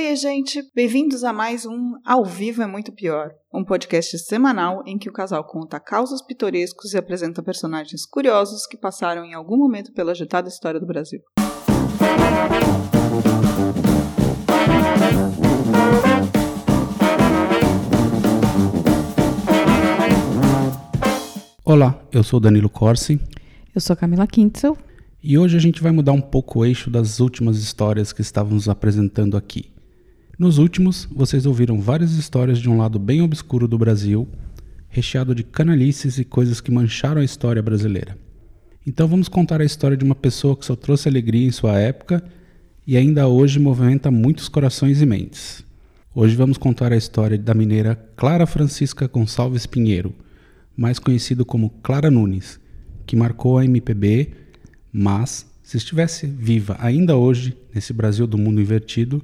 Oi, 0.00 0.14
gente! 0.14 0.62
Bem-vindos 0.76 1.24
a 1.24 1.32
mais 1.32 1.66
um 1.66 1.94
Ao 2.06 2.24
Vivo 2.24 2.62
é 2.62 2.68
Muito 2.68 2.92
Pior, 2.92 3.32
um 3.52 3.64
podcast 3.64 4.16
semanal 4.20 4.84
em 4.86 4.96
que 4.96 5.08
o 5.08 5.12
casal 5.12 5.42
conta 5.42 5.80
causos 5.80 6.22
pitorescos 6.22 6.94
e 6.94 6.96
apresenta 6.96 7.42
personagens 7.42 8.06
curiosos 8.06 8.64
que 8.64 8.76
passaram 8.76 9.24
em 9.24 9.34
algum 9.34 9.56
momento 9.56 9.92
pela 9.92 10.12
agitada 10.12 10.48
história 10.48 10.78
do 10.78 10.86
Brasil. 10.86 11.20
Olá, 21.64 22.00
eu 22.12 22.22
sou 22.22 22.38
Danilo 22.38 22.70
Corsi. 22.70 23.20
Eu 23.74 23.80
sou 23.80 23.96
Camila 23.96 24.28
Kintzel. 24.28 24.78
E 25.20 25.36
hoje 25.36 25.56
a 25.56 25.60
gente 25.60 25.82
vai 25.82 25.90
mudar 25.90 26.12
um 26.12 26.20
pouco 26.20 26.60
o 26.60 26.64
eixo 26.64 26.88
das 26.88 27.18
últimas 27.18 27.58
histórias 27.58 28.12
que 28.12 28.20
estávamos 28.20 28.68
apresentando 28.68 29.36
aqui. 29.36 29.76
Nos 30.38 30.56
últimos, 30.58 31.08
vocês 31.10 31.46
ouviram 31.46 31.80
várias 31.80 32.12
histórias 32.12 32.60
de 32.60 32.70
um 32.70 32.78
lado 32.78 32.96
bem 32.96 33.20
obscuro 33.20 33.66
do 33.66 33.76
Brasil, 33.76 34.28
recheado 34.88 35.34
de 35.34 35.42
canalices 35.42 36.16
e 36.16 36.24
coisas 36.24 36.60
que 36.60 36.70
mancharam 36.70 37.20
a 37.20 37.24
história 37.24 37.60
brasileira. 37.60 38.16
Então 38.86 39.08
vamos 39.08 39.26
contar 39.28 39.60
a 39.60 39.64
história 39.64 39.96
de 39.96 40.04
uma 40.04 40.14
pessoa 40.14 40.56
que 40.56 40.64
só 40.64 40.76
trouxe 40.76 41.08
alegria 41.08 41.44
em 41.44 41.50
sua 41.50 41.76
época 41.80 42.22
e 42.86 42.96
ainda 42.96 43.26
hoje 43.26 43.58
movimenta 43.58 44.12
muitos 44.12 44.48
corações 44.48 45.02
e 45.02 45.06
mentes. 45.06 45.64
Hoje 46.14 46.36
vamos 46.36 46.56
contar 46.56 46.92
a 46.92 46.96
história 46.96 47.36
da 47.36 47.52
mineira 47.52 47.96
Clara 48.14 48.46
Francisca 48.46 49.08
Gonçalves 49.08 49.66
Pinheiro, 49.66 50.14
mais 50.76 51.00
conhecido 51.00 51.44
como 51.44 51.70
Clara 51.82 52.12
Nunes, 52.12 52.60
que 53.04 53.16
marcou 53.16 53.58
a 53.58 53.64
MPB, 53.64 54.30
mas 54.92 55.46
se 55.64 55.78
estivesse 55.78 56.28
viva 56.28 56.76
ainda 56.78 57.16
hoje 57.16 57.58
nesse 57.74 57.92
Brasil 57.92 58.24
do 58.24 58.38
mundo 58.38 58.60
invertido, 58.60 59.20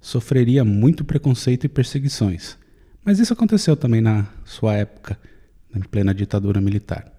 sofreria 0.00 0.64
muito 0.64 1.04
preconceito 1.04 1.64
e 1.64 1.68
perseguições. 1.68 2.56
Mas 3.04 3.18
isso 3.18 3.32
aconteceu 3.32 3.76
também 3.76 4.00
na 4.00 4.26
sua 4.44 4.74
época, 4.74 5.18
em 5.74 5.80
plena 5.80 6.14
ditadura 6.14 6.60
militar. 6.60 7.12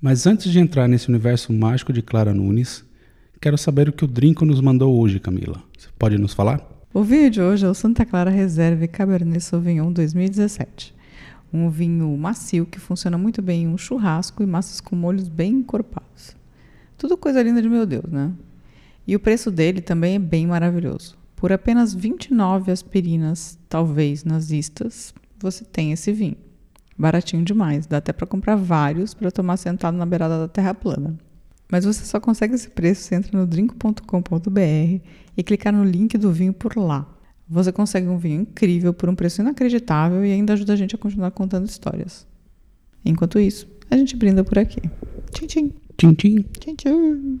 Mas 0.00 0.26
antes 0.26 0.50
de 0.50 0.60
entrar 0.60 0.86
nesse 0.86 1.08
universo 1.08 1.52
mágico 1.52 1.92
de 1.92 2.02
Clara 2.02 2.32
Nunes, 2.32 2.84
quero 3.40 3.58
saber 3.58 3.88
o 3.88 3.92
que 3.92 4.04
o 4.04 4.08
Drinco 4.08 4.44
nos 4.44 4.60
mandou 4.60 4.98
hoje, 4.98 5.18
Camila. 5.18 5.62
Você 5.76 5.88
pode 5.98 6.16
nos 6.16 6.32
falar? 6.32 6.64
O 6.94 7.02
vinho 7.02 7.30
de 7.30 7.42
hoje 7.42 7.66
é 7.66 7.68
o 7.68 7.74
Santa 7.74 8.06
Clara 8.06 8.30
Reserve 8.30 8.86
Cabernet 8.88 9.40
Sauvignon 9.42 9.92
2017. 9.92 10.94
Um 11.52 11.68
vinho 11.68 12.16
macio 12.16 12.64
que 12.64 12.78
funciona 12.78 13.18
muito 13.18 13.42
bem 13.42 13.64
em 13.64 13.68
um 13.68 13.76
churrasco 13.76 14.42
e 14.42 14.46
massas 14.46 14.80
com 14.80 14.94
molhos 14.94 15.28
bem 15.28 15.54
encorpados. 15.54 16.36
Tudo 16.96 17.16
coisa 17.16 17.42
linda 17.42 17.60
de 17.60 17.68
meu 17.68 17.84
Deus, 17.84 18.10
né? 18.10 18.32
E 19.06 19.16
o 19.16 19.20
preço 19.20 19.50
dele 19.50 19.80
também 19.80 20.14
é 20.14 20.18
bem 20.18 20.46
maravilhoso. 20.46 21.17
Por 21.38 21.52
apenas 21.52 21.94
29 21.94 22.72
aspirinas, 22.72 23.56
talvez 23.68 24.24
nazistas, 24.24 25.14
você 25.38 25.64
tem 25.64 25.92
esse 25.92 26.12
vinho. 26.12 26.36
Baratinho 26.98 27.44
demais, 27.44 27.86
dá 27.86 27.98
até 27.98 28.12
para 28.12 28.26
comprar 28.26 28.56
vários 28.56 29.14
para 29.14 29.30
tomar 29.30 29.56
sentado 29.56 29.96
na 29.96 30.04
beirada 30.04 30.36
da 30.36 30.48
terra 30.48 30.74
plana. 30.74 31.16
Mas 31.70 31.84
você 31.84 32.04
só 32.04 32.18
consegue 32.18 32.56
esse 32.56 32.68
preço 32.68 33.02
se 33.02 33.14
entra 33.14 33.38
no 33.38 33.46
drink.com.br 33.46 35.00
e 35.36 35.42
clicar 35.44 35.72
no 35.72 35.84
link 35.84 36.18
do 36.18 36.32
vinho 36.32 36.52
por 36.52 36.76
lá. 36.76 37.06
Você 37.48 37.70
consegue 37.70 38.08
um 38.08 38.18
vinho 38.18 38.40
incrível 38.40 38.92
por 38.92 39.08
um 39.08 39.14
preço 39.14 39.40
inacreditável 39.40 40.24
e 40.26 40.32
ainda 40.32 40.54
ajuda 40.54 40.72
a 40.72 40.76
gente 40.76 40.96
a 40.96 40.98
continuar 40.98 41.30
contando 41.30 41.68
histórias. 41.68 42.26
Enquanto 43.04 43.38
isso, 43.38 43.68
a 43.88 43.96
gente 43.96 44.16
brinda 44.16 44.42
por 44.42 44.58
aqui. 44.58 44.80
Tchim, 45.30 45.46
tchim. 45.46 45.72
Tchim, 45.96 46.14
tchim. 46.14 46.42
Tchim, 46.58 46.74
tchim. 46.74 47.40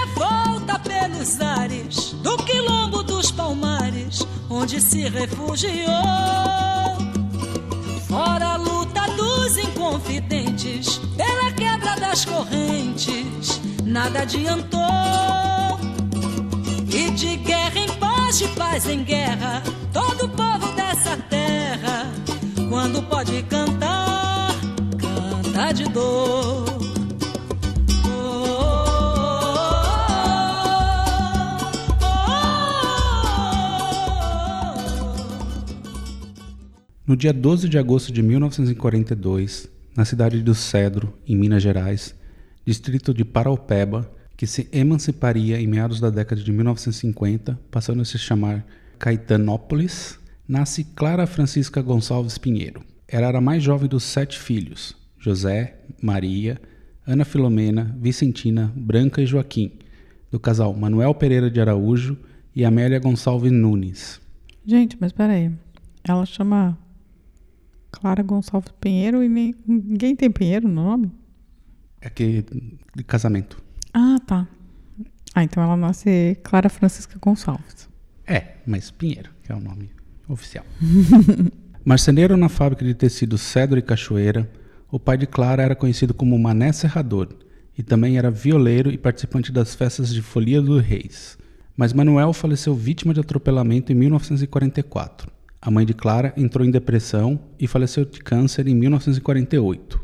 onde 4.61 4.79
se 4.79 5.09
refugiou. 5.09 5.75
Fora 8.07 8.49
a 8.49 8.57
luta 8.57 9.01
dos 9.17 9.57
inconfidentes, 9.57 10.99
pela 11.17 11.51
quebra 11.51 11.95
das 11.95 12.25
correntes, 12.25 13.59
nada 13.83 14.21
adiantou. 14.21 14.79
E 16.93 17.09
de 17.11 17.37
guerra 17.37 17.79
em 17.79 17.89
paz, 17.93 18.37
de 18.37 18.47
paz 18.49 18.87
em 18.87 19.03
guerra, 19.03 19.63
todo 19.91 20.29
povo 20.29 20.67
dessa 20.73 21.17
terra, 21.29 22.05
quando 22.69 23.01
pode 23.03 23.41
cantar, 23.43 24.51
canta 24.99 25.71
de 25.73 25.85
dor. 25.85 26.70
No 37.05 37.15
dia 37.15 37.33
12 37.33 37.67
de 37.67 37.79
agosto 37.79 38.11
de 38.11 38.21
1942, 38.21 39.67
na 39.97 40.05
cidade 40.05 40.39
do 40.43 40.53
Cedro, 40.53 41.17
em 41.27 41.35
Minas 41.35 41.63
Gerais, 41.63 42.15
distrito 42.63 43.11
de 43.11 43.25
Paraupeba, 43.25 44.09
que 44.37 44.45
se 44.45 44.69
emanciparia 44.71 45.59
em 45.59 45.65
meados 45.65 45.99
da 45.99 46.11
década 46.11 46.43
de 46.43 46.51
1950, 46.51 47.59
passando 47.71 48.03
a 48.03 48.05
se 48.05 48.19
chamar 48.19 48.63
Caetanópolis, 48.99 50.19
nasce 50.47 50.83
Clara 50.83 51.25
Francisca 51.25 51.81
Gonçalves 51.81 52.37
Pinheiro. 52.37 52.83
Ela 53.07 53.27
era 53.27 53.39
a 53.39 53.41
mais 53.41 53.63
jovem 53.63 53.89
dos 53.89 54.03
sete 54.03 54.37
filhos: 54.37 54.95
José, 55.17 55.79
Maria, 55.99 56.61
Ana 57.05 57.25
Filomena, 57.25 57.95
Vicentina, 57.99 58.71
Branca 58.75 59.23
e 59.23 59.25
Joaquim, 59.25 59.71
do 60.31 60.39
casal 60.39 60.71
Manuel 60.75 61.15
Pereira 61.15 61.49
de 61.49 61.59
Araújo 61.59 62.15
e 62.55 62.63
Amélia 62.63 62.99
Gonçalves 62.99 63.51
Nunes. 63.51 64.21
Gente, 64.63 64.95
mas 65.01 65.11
peraí. 65.11 65.51
Ela 66.03 66.25
chama 66.25 66.77
Clara 67.91 68.23
Gonçalves 68.23 68.73
Pinheiro 68.79 69.23
e 69.23 69.29
nem, 69.29 69.55
ninguém 69.67 70.15
tem 70.15 70.31
Pinheiro 70.31 70.67
no 70.67 70.73
nome? 70.73 71.11
É 71.99 72.09
que 72.09 72.43
de 72.95 73.03
casamento. 73.03 73.61
Ah, 73.93 74.17
tá. 74.25 74.47
Ah, 75.35 75.43
então 75.43 75.61
ela 75.61 75.77
nasce 75.77 76.37
Clara 76.43 76.69
Francisca 76.69 77.17
Gonçalves. 77.19 77.89
É, 78.25 78.55
mas 78.65 78.89
Pinheiro, 78.89 79.29
que 79.43 79.51
é 79.51 79.55
o 79.55 79.59
nome 79.59 79.91
oficial. 80.27 80.65
Marceneiro 81.83 82.37
na 82.37 82.49
fábrica 82.49 82.85
de 82.85 82.93
tecido 82.93 83.37
Cedro 83.37 83.77
e 83.77 83.81
Cachoeira, 83.81 84.49
o 84.89 84.99
pai 84.99 85.17
de 85.17 85.25
Clara 85.25 85.63
era 85.63 85.75
conhecido 85.75 86.13
como 86.13 86.37
Mané 86.37 86.71
Serrador 86.71 87.29
e 87.77 87.83
também 87.83 88.17
era 88.17 88.29
violeiro 88.29 88.91
e 88.91 88.97
participante 88.97 89.51
das 89.51 89.73
festas 89.73 90.13
de 90.13 90.21
Folia 90.21 90.61
dos 90.61 90.81
Reis. 90.81 91.37
Mas 91.75 91.93
Manuel 91.93 92.33
faleceu 92.33 92.75
vítima 92.75 93.13
de 93.13 93.19
atropelamento 93.19 93.91
em 93.91 93.95
1944. 93.95 95.31
A 95.63 95.69
mãe 95.69 95.85
de 95.85 95.93
Clara 95.93 96.33
entrou 96.35 96.65
em 96.65 96.71
depressão 96.71 97.39
e 97.59 97.67
faleceu 97.67 98.03
de 98.03 98.19
câncer 98.19 98.67
em 98.67 98.73
1948. 98.73 100.03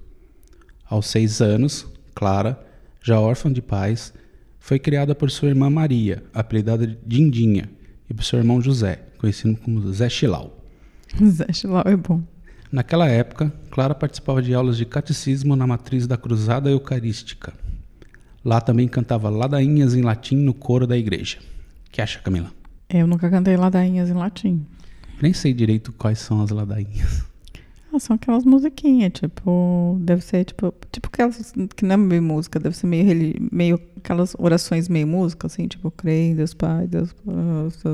Aos 0.88 1.08
seis 1.08 1.42
anos, 1.42 1.88
Clara, 2.14 2.64
já 3.02 3.20
órfã 3.20 3.52
de 3.52 3.60
pais, 3.60 4.14
foi 4.60 4.78
criada 4.78 5.16
por 5.16 5.32
sua 5.32 5.50
irmã 5.50 5.68
Maria, 5.68 6.24
apelidada 6.32 6.86
de 6.86 6.96
Dindinha, 7.04 7.72
e 8.08 8.14
por 8.14 8.24
seu 8.24 8.38
irmão 8.38 8.62
José, 8.62 9.08
conhecido 9.18 9.58
como 9.58 9.92
Zé 9.92 10.08
Chilau. 10.10 10.64
Zé 11.26 11.52
Chilau 11.52 11.84
é 11.88 11.96
bom. 11.96 12.22
Naquela 12.72 13.08
época, 13.08 13.52
Clara 13.72 13.96
participava 13.96 14.44
de 14.44 14.54
aulas 14.54 14.78
de 14.78 14.86
catecismo 14.86 15.56
na 15.56 15.66
matriz 15.66 16.06
da 16.06 16.18
Cruzada 16.18 16.70
Eucarística. 16.70 17.52
Lá 18.46 18.62
também 18.62 18.88
cantava 18.88 19.28
ladainhas 19.32 19.96
em 19.96 20.04
latim 20.04 20.36
no 20.36 20.54
coro 20.54 20.86
da 20.86 20.96
igreja. 20.96 21.40
que 21.92 22.00
acha, 22.00 22.20
Camila? 22.20 22.52
Eu 22.88 23.08
nunca 23.08 23.28
cantei 23.28 23.58
ladainhas 23.58 24.10
em 24.10 24.14
latim. 24.14 24.64
Nem 25.22 25.34
sei 25.34 25.54
direito 25.54 25.92
quais 25.94 26.20
são 26.20 26.42
as 26.42 26.52
ladainhas. 26.52 27.26
Ah, 27.94 28.00
são 28.00 28.16
aquelas 28.16 28.44
musiquinhas, 28.44 29.14
tipo, 29.14 29.98
deve 30.02 30.22
ser 30.22 30.44
tipo, 30.44 30.74
tipo 30.92 31.08
aquelas 31.08 31.54
que 31.76 31.86
não 31.86 31.94
é 31.94 31.98
meio 31.98 32.22
música, 32.22 32.60
deve 32.60 32.76
ser 32.76 32.86
meio, 32.86 33.34
meio 33.52 33.82
aquelas 33.96 34.36
orações 34.38 34.90
meio 34.90 35.08
música, 35.08 35.48
assim, 35.48 35.68
tipo, 35.68 35.90
creio 35.92 36.32
em 36.32 36.36
Deus 36.36 36.54
Pai, 36.54 36.86
Deus 36.86 37.16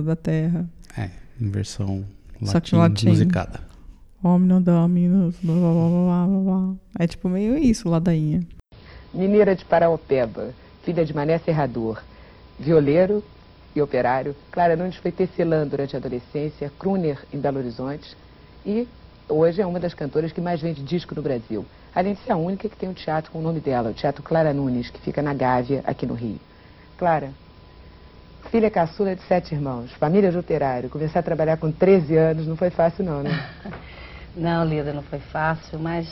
da 0.04 0.16
Terra. 0.16 0.68
É, 0.98 1.12
em 1.40 1.50
versão 1.50 2.04
latim, 2.42 2.76
latim. 2.76 3.10
musicada. 3.10 3.62
Omnium 4.24 4.62
Dominus, 4.62 5.36
blá 5.44 5.54
blá 5.54 5.74
blá 5.74 5.90
blá 5.90 6.28
blá 6.28 6.40
blá. 6.40 6.76
É 6.98 7.08
tipo 7.08 7.30
meio 7.30 7.58
isso, 7.58 7.88
ladainha. 7.88 8.42
mineira 9.14 9.56
de 9.56 9.64
Paraopeba, 9.64 10.54
filha 10.84 11.06
de 11.06 11.14
Mané 11.14 11.38
Serrador, 11.38 12.02
violeiro 12.60 13.24
e 13.76 13.82
operário. 13.82 14.36
Clara 14.52 14.76
Nunes 14.76 14.96
foi 14.98 15.12
tecelã 15.12 15.68
durante 15.68 15.96
a 15.96 16.00
adolescência, 16.00 16.72
crooner 16.78 17.20
em 17.32 17.40
Belo 17.40 17.58
Horizonte 17.60 18.16
e 18.66 18.88
hoje 19.28 19.62
é 19.62 19.66
uma 19.66 19.80
das 19.80 19.94
cantoras 19.94 20.32
que 20.32 20.42
mais 20.42 20.62
vende 20.62 20.84
disco 20.84 21.16
no 21.16 21.22
Brasil. 21.22 21.66
Além 21.94 22.14
de 22.14 22.20
ser 22.22 22.32
a 22.32 22.38
única 22.38 22.70
que 22.70 22.78
tem 22.78 22.90
um 22.90 22.94
teatro 22.94 23.32
com 23.32 23.40
o 23.40 23.42
nome 23.42 23.60
dela, 23.60 23.90
o 23.90 23.94
Teatro 23.94 24.24
Clara 24.24 24.54
Nunes, 24.54 24.90
que 24.90 25.00
fica 25.02 25.22
na 25.22 25.34
Gávea, 25.34 25.84
aqui 25.86 26.06
no 26.06 26.14
Rio. 26.14 26.40
Clara, 26.98 27.32
filha 28.50 28.70
caçula 28.70 29.16
de 29.16 29.22
sete 29.24 29.54
irmãos, 29.54 29.92
família 29.94 30.32
de 30.32 30.38
operário, 30.38 30.90
começar 30.90 31.20
a 31.20 31.24
trabalhar 31.24 31.58
com 31.58 31.72
13 31.72 32.16
anos 32.16 32.48
não 32.48 32.56
foi 32.56 32.70
fácil 32.70 33.04
não, 33.04 33.24
né? 33.24 33.32
Não, 34.36 34.66
Lida, 34.66 34.92
não 34.92 35.04
foi 35.04 35.20
fácil, 35.20 35.78
mas 35.78 36.08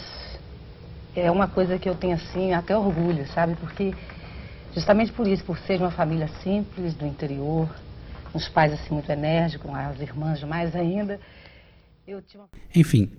é 1.15 1.31
uma 1.31 1.47
coisa 1.47 1.79
que 1.79 1.89
eu 1.89 1.95
tenho 1.95 2.13
assim, 2.13 2.53
até 2.53 2.77
orgulho, 2.77 3.25
sabe? 3.29 3.55
Porque 3.55 3.95
justamente 4.73 5.11
por 5.11 5.27
isso, 5.27 5.43
por 5.43 5.57
ser 5.59 5.77
de 5.77 5.83
uma 5.83 5.91
família 5.91 6.27
simples, 6.43 6.93
do 6.93 7.05
interior, 7.05 7.69
uns 8.33 8.47
pais 8.47 8.73
assim 8.73 8.93
muito 8.93 9.09
enérgicos, 9.11 9.69
as 9.73 9.99
irmãs 9.99 10.43
mais 10.43 10.75
ainda, 10.75 11.19
eu 12.07 12.21
tinha 12.21 12.41
uma... 12.41 12.49
Enfim, 12.75 13.09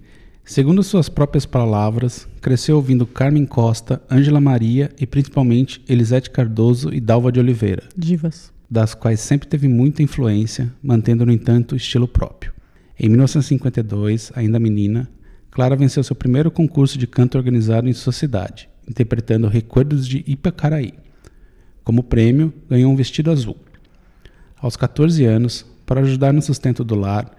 segundo 0.44 0.82
suas 0.82 1.08
próprias 1.08 1.46
palavras, 1.46 2.28
cresceu 2.40 2.76
ouvindo 2.76 3.06
Carmen 3.06 3.46
Costa, 3.46 4.02
Ângela 4.10 4.40
Maria 4.40 4.90
e 4.98 5.06
principalmente 5.06 5.82
Elisete 5.88 6.30
Cardoso 6.30 6.92
e 6.92 7.00
Dalva 7.00 7.30
de 7.30 7.40
Oliveira, 7.40 7.84
Divas. 7.96 8.52
das 8.70 8.94
quais 8.94 9.20
sempre 9.20 9.48
teve 9.48 9.68
muita 9.68 10.02
influência, 10.02 10.72
mantendo, 10.82 11.26
no 11.26 11.32
entanto, 11.32 11.72
o 11.72 11.76
estilo 11.76 12.08
próprio. 12.08 12.52
Em 12.98 13.08
1952, 13.08 14.32
ainda 14.34 14.58
menina, 14.58 15.08
Clara 15.50 15.76
venceu 15.76 16.02
seu 16.02 16.16
primeiro 16.16 16.50
concurso 16.50 16.96
de 16.96 17.06
canto 17.06 17.36
organizado 17.36 17.88
em 17.88 17.92
sua 17.92 18.12
cidade, 18.12 18.70
interpretando 18.88 19.48
Recuerdos 19.48 20.08
de 20.08 20.24
Ipacaraí. 20.26 20.94
Como 21.84 22.02
prêmio, 22.02 22.52
ganhou 22.68 22.92
um 22.92 22.96
vestido 22.96 23.30
azul. 23.30 23.56
Aos 24.56 24.76
14 24.76 25.24
anos, 25.24 25.66
para 25.84 26.00
ajudar 26.00 26.32
no 26.32 26.40
sustento 26.40 26.84
do 26.84 26.94
lar, 26.94 27.36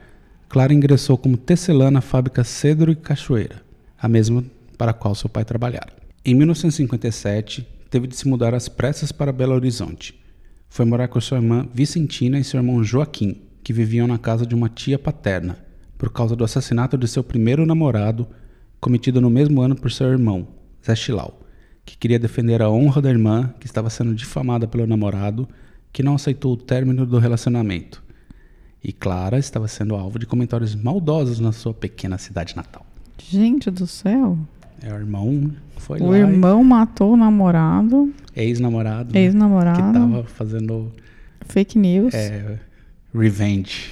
Clara 0.50 0.74
ingressou 0.74 1.18
como 1.18 1.38
tecelã 1.38 1.90
na 1.90 2.02
fábrica 2.02 2.44
Cedro 2.44 2.92
e 2.92 2.96
Cachoeira, 2.96 3.64
a 3.98 4.08
mesma 4.08 4.44
para 4.78 4.92
a 4.92 4.94
qual 4.94 5.16
seu 5.16 5.30
pai 5.30 5.46
trabalhara. 5.46 5.94
Em 6.26 6.36
1957, 6.36 7.68
teve 7.90 8.08
de 8.08 8.16
se 8.16 8.28
mudar 8.28 8.54
às 8.54 8.68
pressas 8.68 9.12
para 9.12 9.32
Belo 9.32 9.54
Horizonte. 9.54 10.20
Foi 10.70 10.86
morar 10.86 11.08
com 11.08 11.22
sua 11.22 11.38
irmã 11.38 11.68
Vicentina 11.74 12.38
e 12.38 12.44
seu 12.44 12.60
irmão 12.60 12.84
Joaquim, 12.84 13.42
que 13.64 13.72
viviam 13.72 14.08
na 14.08 14.18
casa 14.18 14.46
de 14.46 14.54
uma 14.54 14.70
tia 14.70 15.00
paterna, 15.00 15.58
por 15.98 16.12
causa 16.12 16.36
do 16.36 16.44
assassinato 16.44 16.98
de 16.98 17.08
seu 17.08 17.24
primeiro 17.24 17.66
namorado, 17.66 18.28
cometido 18.80 19.22
no 19.22 19.30
mesmo 19.30 19.62
ano 19.62 19.76
por 19.76 19.92
seu 19.92 20.08
irmão, 20.08 20.48
Zé 20.86 20.96
Chilau, 20.96 21.43
que 21.86 21.98
queria 21.98 22.20
defender 22.20 22.62
a 22.62 22.70
honra 22.70 23.02
da 23.02 23.10
irmã, 23.10 23.54
que 23.60 23.66
estava 23.66 23.90
sendo 23.90 24.14
difamada 24.16 24.68
pelo 24.68 24.88
namorado, 24.88 25.48
que 25.92 26.02
não 26.04 26.16
aceitou 26.16 26.54
o 26.54 26.58
término 26.58 27.06
do 27.06 27.20
relacionamento. 27.20 28.02
E 28.84 28.92
Clara 28.92 29.38
estava 29.38 29.68
sendo 29.68 29.96
alvo 29.96 30.20
de 30.20 30.26
comentários 30.26 30.76
maldosos 30.76 31.40
na 31.40 31.52
sua 31.52 31.74
pequena 31.74 32.18
cidade 32.18 32.56
natal. 32.56 32.86
Gente 33.18 33.70
do 33.72 33.88
céu. 33.88 34.38
É, 34.82 34.92
o 34.92 34.96
irmão 34.98 35.52
foi 35.78 36.00
o 36.02 36.10
lá, 36.10 36.18
irmão 36.18 36.64
matou 36.64 37.14
o 37.14 37.18
namorado, 37.18 38.14
ex-namorado, 38.36 39.14
né, 39.14 39.22
ex-namorado, 39.22 39.82
que 39.82 39.88
estava 39.88 40.24
fazendo 40.26 40.92
fake 41.46 41.78
news, 41.78 42.14
é, 42.14 42.60
revenge. 43.16 43.92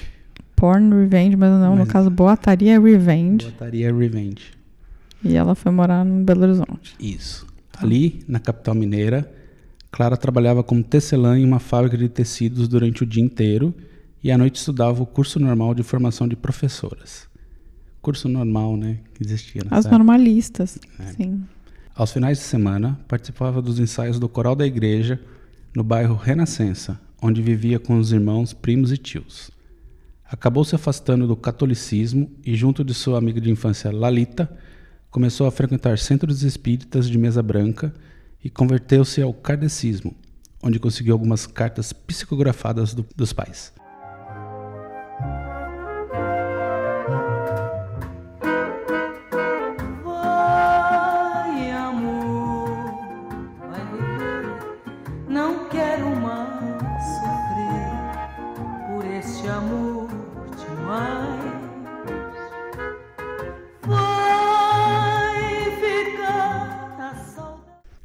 porn 0.54 0.94
revenge, 0.94 1.34
mas 1.36 1.50
não, 1.50 1.70
no 1.70 1.78
Mas- 1.80 1.88
caso, 1.88 2.10
boataria 2.10 2.78
revenge. 2.78 3.46
Botaria 3.46 3.94
revenge. 3.94 4.52
E 5.24 5.34
ela 5.34 5.54
foi 5.54 5.72
morar 5.72 6.04
no 6.04 6.22
Belo 6.24 6.42
Horizonte. 6.42 6.94
Isso. 7.00 7.46
Ali, 7.84 8.24
na 8.28 8.38
capital 8.40 8.74
mineira, 8.74 9.30
Clara 9.90 10.16
trabalhava 10.16 10.62
como 10.62 10.82
tecelã 10.82 11.38
em 11.38 11.44
uma 11.44 11.58
fábrica 11.58 11.96
de 11.98 12.08
tecidos 12.08 12.66
durante 12.68 13.02
o 13.02 13.06
dia 13.06 13.22
inteiro 13.22 13.74
e 14.22 14.30
à 14.30 14.38
noite 14.38 14.56
estudava 14.56 15.02
o 15.02 15.06
curso 15.06 15.38
normal 15.38 15.74
de 15.74 15.82
formação 15.82 16.26
de 16.26 16.36
professoras. 16.36 17.28
Curso 18.00 18.28
normal, 18.28 18.76
né? 18.76 18.98
Que 19.14 19.22
existia 19.24 19.62
As 19.70 19.84
época. 19.84 19.98
normalistas, 19.98 20.78
É. 20.98 21.04
sim. 21.12 21.42
Aos 21.94 22.10
finais 22.12 22.38
de 22.38 22.44
semana, 22.44 22.98
participava 23.06 23.60
dos 23.60 23.78
ensaios 23.78 24.18
do 24.18 24.28
coral 24.28 24.56
da 24.56 24.66
igreja 24.66 25.20
no 25.76 25.84
bairro 25.84 26.14
Renascença, 26.16 26.98
onde 27.20 27.42
vivia 27.42 27.78
com 27.78 27.98
os 27.98 28.12
irmãos, 28.12 28.52
primos 28.54 28.90
e 28.92 28.96
tios. 28.96 29.50
Acabou 30.24 30.64
se 30.64 30.74
afastando 30.74 31.26
do 31.26 31.36
catolicismo 31.36 32.30
e, 32.44 32.54
junto 32.56 32.82
de 32.82 32.94
sua 32.94 33.18
amiga 33.18 33.38
de 33.40 33.50
infância 33.50 33.92
Lalita, 33.92 34.50
começou 35.12 35.46
a 35.46 35.52
frequentar 35.52 35.98
centros 35.98 36.42
espíritas 36.42 37.08
de 37.08 37.18
mesa 37.18 37.42
branca 37.42 37.94
e 38.42 38.48
converteu-se 38.50 39.20
ao 39.22 39.32
kardecismo, 39.32 40.16
onde 40.62 40.80
conseguiu 40.80 41.12
algumas 41.12 41.46
cartas 41.46 41.92
psicografadas 41.92 42.94
do- 42.94 43.06
dos 43.14 43.32
pais. 43.32 43.72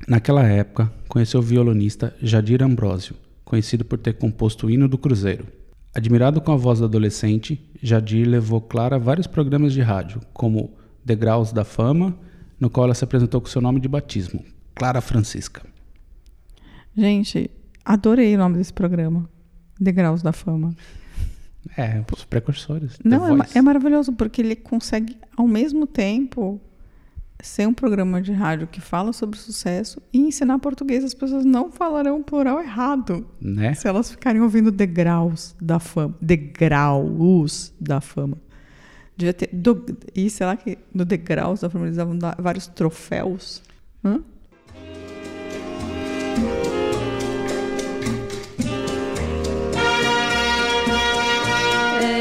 Naquela 0.08 0.44
época, 0.44 0.90
conheceu 1.10 1.42
o 1.42 1.44
violonista 1.44 2.16
Jadir 2.22 2.64
Ambrósio, 2.64 3.14
conhecido 3.44 3.84
por 3.84 3.98
ter 3.98 4.14
composto 4.14 4.68
o 4.68 4.70
hino 4.70 4.88
do 4.88 4.98
Cruzeiro. 4.98 5.46
Admirado 5.94 6.40
com 6.40 6.54
a 6.54 6.56
voz 6.56 6.80
da 6.80 6.86
adolescente, 6.86 7.60
Jadir 7.84 8.26
levou 8.26 8.62
Clara 8.62 8.96
a 8.96 9.00
vários 9.00 9.28
programas 9.28 9.74
de 9.74 9.82
rádio, 9.82 10.22
como 10.34 10.74
Degraus 11.04 11.52
da 11.52 11.66
Fama, 11.66 12.18
no 12.58 12.70
qual 12.70 12.86
ela 12.86 12.94
se 12.94 13.04
apresentou 13.04 13.42
com 13.42 13.48
seu 13.48 13.62
nome 13.62 13.82
de 13.82 13.90
batismo, 13.90 14.46
Clara 14.74 15.02
Francisca. 15.02 15.62
Gente, 16.96 17.52
adorei 17.84 18.34
o 18.36 18.38
nome 18.38 18.58
desse 18.58 18.72
programa. 18.72 19.30
Degraus 19.78 20.22
da 20.22 20.32
Fama. 20.32 20.74
É, 21.78 22.02
os 22.14 22.24
precursores. 22.24 22.98
Não, 23.04 23.42
é, 23.42 23.48
é 23.56 23.62
maravilhoso, 23.62 24.14
porque 24.14 24.42
ele 24.42 24.56
consegue, 24.56 25.18
ao 25.36 25.46
mesmo 25.46 25.86
tempo, 25.86 26.62
ser 27.42 27.68
um 27.68 27.74
programa 27.74 28.22
de 28.22 28.32
rádio 28.32 28.68
que 28.68 28.82
fala 28.82 29.14
sobre 29.14 29.38
sucesso 29.38 30.02
e 30.12 30.20
ensinar 30.20 30.58
português. 30.60 31.04
As 31.04 31.14
pessoas 31.14 31.46
não 31.46 31.72
falarão 31.72 32.20
o 32.20 32.24
plural 32.24 32.60
errado. 32.60 33.28
Né? 33.40 33.74
Se 33.74 33.88
elas 33.88 34.10
ficarem 34.12 34.42
ouvindo 34.42 34.72
degraus 34.72 35.56
da 35.62 35.80
fama. 35.80 36.16
Degraus 36.22 37.74
da 37.80 38.02
fama. 38.02 38.38
Devia 39.16 39.34
ter. 39.34 39.50
do- 39.52 39.84
e 40.16 40.30
será 40.30 40.56
que 40.56 40.78
no 40.94 41.04
degraus 41.06 41.62
da 41.62 41.70
fama 41.70 41.86
eles 41.86 41.98
davam 41.98 42.18
vários 42.40 42.68
troféus? 42.68 43.62
Hã? 44.04 44.20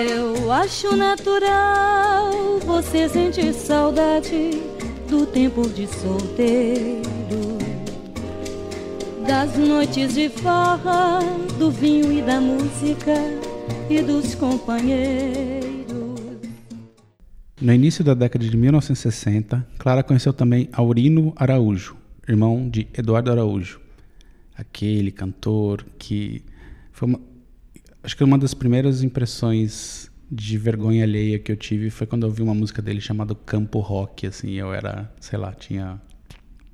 Eu 0.08 0.50
acho 0.52 0.96
natural 0.96 2.58
você 2.64 3.08
sentir 3.08 3.52
saudade 3.52 4.62
do 5.08 5.24
tempo 5.24 5.68
de 5.68 5.86
solteiro, 5.86 7.02
das 9.26 9.56
noites 9.56 10.14
de 10.14 10.28
farra, 10.28 11.20
do 11.58 11.70
vinho 11.70 12.12
e 12.12 12.20
da 12.20 12.40
música 12.40 13.14
e 13.88 14.02
dos 14.02 14.34
companheiros. 14.34 15.86
No 17.60 17.72
início 17.72 18.02
da 18.02 18.14
década 18.14 18.44
de 18.44 18.56
1960, 18.56 19.66
Clara 19.78 20.02
conheceu 20.02 20.32
também 20.32 20.68
Aurino 20.72 21.32
Araújo, 21.36 21.96
irmão 22.28 22.68
de 22.68 22.88
Eduardo 22.92 23.30
Araújo, 23.30 23.80
aquele 24.56 25.12
cantor 25.12 25.86
que 25.98 26.42
foi 26.90 27.08
uma, 27.08 27.20
acho 28.02 28.16
que 28.16 28.24
uma 28.24 28.36
das 28.36 28.54
primeiras 28.54 29.04
impressões 29.04 30.10
de 30.30 30.58
vergonha 30.58 31.04
alheia 31.04 31.38
que 31.38 31.52
eu 31.52 31.56
tive 31.56 31.90
foi 31.90 32.06
quando 32.06 32.24
eu 32.24 32.28
ouvi 32.28 32.42
uma 32.42 32.54
música 32.54 32.82
dele 32.82 33.00
chamada 33.00 33.34
Campo 33.34 33.78
Rock, 33.80 34.26
assim, 34.26 34.52
eu 34.52 34.72
era, 34.72 35.12
sei 35.20 35.38
lá, 35.38 35.52
tinha 35.52 36.00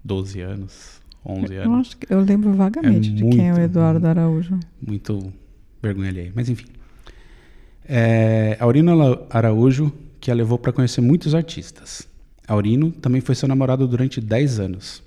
12 0.05 0.41
anos, 0.41 1.01
11 1.25 1.55
Eu 1.55 1.63
anos 1.63 1.81
acho 1.89 1.97
que 1.97 2.13
eu 2.13 2.21
lembro 2.21 2.53
vagamente 2.55 3.11
É 3.11 3.13
de 3.13 3.23
quem 3.23 3.49
é 3.49 3.53
o 3.53 3.57
muito 3.57 3.61
Eduardo 3.61 4.07
Araújo. 4.07 4.59
muito 4.81 5.33
vergonha 5.83 6.09
alheia. 6.09 6.33
Mas 6.35 6.49
enfim. 6.49 6.67
É, 7.85 8.57
Aurino 8.61 9.27
Araújo, 9.31 9.93
que 10.21 10.31
a 10.31 10.35
levou 10.35 10.59
para 10.59 10.73
conhecer 10.73 11.01
muitos 11.01 11.35
artistas. 11.35 12.09
Aurino 12.47 12.91
também 12.91 13.21
foi 13.21 13.35
seu 13.35 13.49
namorado 13.49 13.87
durante 13.87 14.21
10 14.21 14.61
anos. 14.61 15.03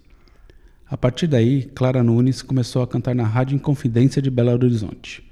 A 0.87 0.95
partir 0.95 1.27
daí, 1.27 1.63
Clara 1.63 2.03
Nunes 2.03 2.41
começou 2.41 2.81
a 2.83 2.87
cantar 2.87 3.15
na 3.15 3.23
Rádio 3.23 3.55
Inconfidência 3.55 4.21
de 4.21 4.29
Belo 4.29 4.51
Horizonte. 4.51 5.23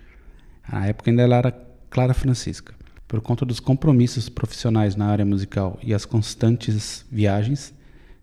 Na 0.70 0.88
época 0.88 1.12
ainda 1.12 1.22
ela 1.22 1.36
era 1.38 1.51
Clara 1.89 2.13
Francisca. 2.13 2.74
Por 3.13 3.22
conta 3.22 3.46
dos 3.46 3.60
compromissos 3.60 4.27
profissionais 4.27 4.96
na 4.96 5.05
área 5.05 5.24
musical 5.24 5.79
e 5.84 5.93
as 5.93 6.03
constantes 6.03 7.05
viagens, 7.12 7.72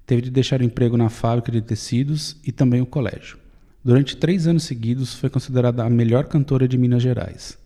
teve 0.05 0.21
de 0.21 0.33
deixar 0.33 0.61
o 0.61 0.65
emprego 0.65 0.97
na 0.97 1.09
fábrica 1.09 1.53
de 1.53 1.63
tecidos 1.63 2.37
e 2.45 2.51
também 2.51 2.81
o 2.81 2.87
colégio. 2.87 3.39
Durante 3.85 4.17
três 4.17 4.49
anos 4.49 4.65
seguidos, 4.65 5.15
foi 5.15 5.31
considerada 5.31 5.85
a 5.85 5.89
melhor 5.89 6.25
cantora 6.25 6.67
de 6.67 6.77
Minas 6.77 7.05
Gerais. 7.05 7.57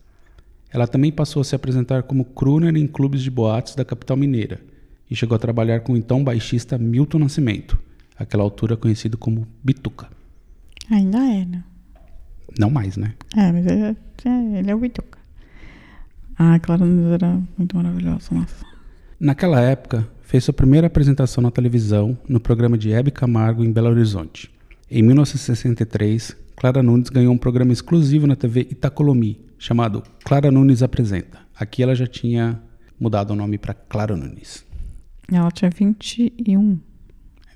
Ela 0.70 0.86
também 0.86 1.10
passou 1.10 1.40
a 1.40 1.44
se 1.46 1.54
apresentar 1.54 2.02
como 2.02 2.26
crooner 2.26 2.76
em 2.76 2.86
clubes 2.86 3.22
de 3.22 3.30
boates 3.30 3.74
da 3.74 3.86
capital 3.86 4.18
mineira 4.18 4.60
e 5.10 5.16
chegou 5.16 5.34
a 5.34 5.38
trabalhar 5.38 5.80
com 5.80 5.94
o 5.94 5.96
então 5.96 6.22
baixista 6.22 6.76
Milton 6.76 7.20
Nascimento, 7.20 7.78
àquela 8.18 8.42
altura 8.42 8.76
conhecido 8.76 9.16
como 9.16 9.48
Bituca. 9.62 10.10
Ainda 10.90 11.20
é, 11.20 11.46
né? 11.46 11.64
Não 12.58 12.68
mais, 12.68 12.98
né? 12.98 13.14
É, 13.34 13.50
mas 13.50 13.66
é, 13.66 13.96
é- 14.26 14.58
ele 14.58 14.70
é 14.70 14.74
o 14.74 14.78
Bituca. 14.78 15.13
Ah, 16.38 16.58
Clara 16.58 16.84
Nunes 16.84 17.12
era 17.12 17.40
muito 17.56 17.76
maravilhosa, 17.76 18.34
nossa. 18.34 18.64
Naquela 19.18 19.60
época, 19.60 20.06
fez 20.22 20.44
sua 20.44 20.54
primeira 20.54 20.86
apresentação 20.86 21.42
na 21.42 21.50
televisão 21.50 22.18
no 22.28 22.40
programa 22.40 22.76
de 22.76 22.92
Hebe 22.92 23.10
Camargo 23.10 23.64
em 23.64 23.70
Belo 23.70 23.88
Horizonte. 23.88 24.50
Em 24.90 25.02
1963, 25.02 26.36
Clara 26.56 26.82
Nunes 26.82 27.08
ganhou 27.08 27.32
um 27.32 27.38
programa 27.38 27.72
exclusivo 27.72 28.26
na 28.26 28.36
TV 28.36 28.62
Itacolomi, 28.62 29.40
chamado 29.58 30.02
Clara 30.24 30.50
Nunes 30.50 30.82
Apresenta. 30.82 31.38
Aqui 31.56 31.82
ela 31.82 31.94
já 31.94 32.06
tinha 32.06 32.60
mudado 32.98 33.32
o 33.32 33.36
nome 33.36 33.58
para 33.58 33.74
Clara 33.74 34.16
Nunes. 34.16 34.64
Ela 35.30 35.50
tinha 35.50 35.70
21. 35.70 36.78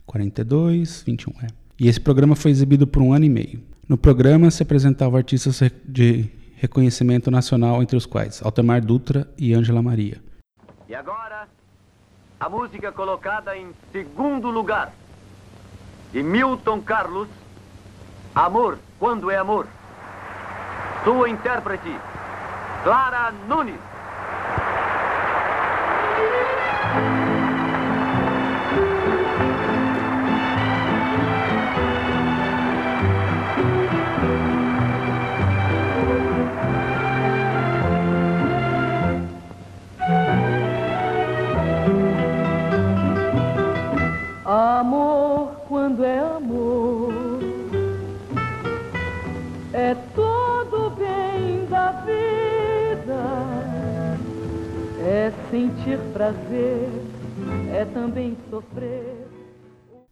42, 0.07 1.03
21, 1.07 1.33
é. 1.43 1.47
E 1.79 1.87
esse 1.87 2.01
programa 2.01 2.35
foi 2.35 2.51
exibido 2.51 2.87
por 2.87 3.03
um 3.03 3.13
ano 3.13 3.25
e 3.25 3.29
meio. 3.29 3.61
No 3.89 3.97
programa 3.97 4.51
se 4.51 4.63
apresentavam 4.63 5.17
artistas 5.17 5.61
de 5.87 6.27
reconhecimento 6.61 7.31
nacional, 7.31 7.83
entre 7.83 7.97
os 7.97 8.07
quais 8.07 8.43
Altemar 8.45 8.81
Dutra 8.81 9.29
e 9.39 9.55
Ângela 9.55 9.83
Maria. 9.83 10.23
E 10.89 10.95
agora, 10.95 11.49
a 12.39 12.49
música 12.49 12.93
colocada 12.93 13.57
em 13.57 13.71
segundo 13.93 14.51
lugar, 14.51 14.93
de 16.13 16.23
Milton 16.23 16.81
Carlos, 16.81 17.29
Amor, 18.35 18.79
quando 19.01 19.33
é 19.33 19.37
amor. 19.37 19.67
Sua 21.03 21.29
intérprete, 21.29 21.93
Clara 22.85 23.33
Nunes. 23.49 23.88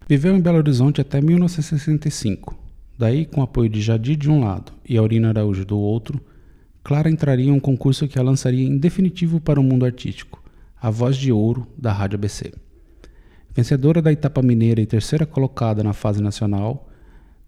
Viveu 0.08 0.36
em 0.36 0.40
Belo 0.40 0.58
Horizonte 0.58 1.00
até 1.00 1.20
1965. 1.20 2.56
Daí, 2.96 3.26
com 3.26 3.40
o 3.40 3.42
apoio 3.42 3.68
de 3.68 3.80
Jadir 3.80 4.16
de 4.16 4.30
um 4.30 4.38
lado 4.44 4.72
e 4.88 4.96
Aurina 4.96 5.30
Araújo 5.30 5.64
do 5.64 5.76
outro, 5.76 6.20
Clara 6.84 7.10
entraria 7.10 7.46
em 7.46 7.50
um 7.50 7.58
concurso 7.58 8.06
que 8.06 8.16
a 8.16 8.22
lançaria 8.22 8.64
em 8.64 8.78
definitivo 8.78 9.40
para 9.40 9.58
o 9.58 9.64
mundo 9.64 9.84
artístico, 9.84 10.40
a 10.80 10.90
Voz 10.90 11.16
de 11.16 11.32
Ouro 11.32 11.66
da 11.76 11.92
Rádio 11.92 12.14
ABC. 12.18 12.52
Vencedora 13.52 14.00
da 14.00 14.12
etapa 14.12 14.40
mineira 14.42 14.80
e 14.80 14.86
terceira 14.86 15.26
colocada 15.26 15.82
na 15.82 15.92
fase 15.92 16.22
nacional, 16.22 16.88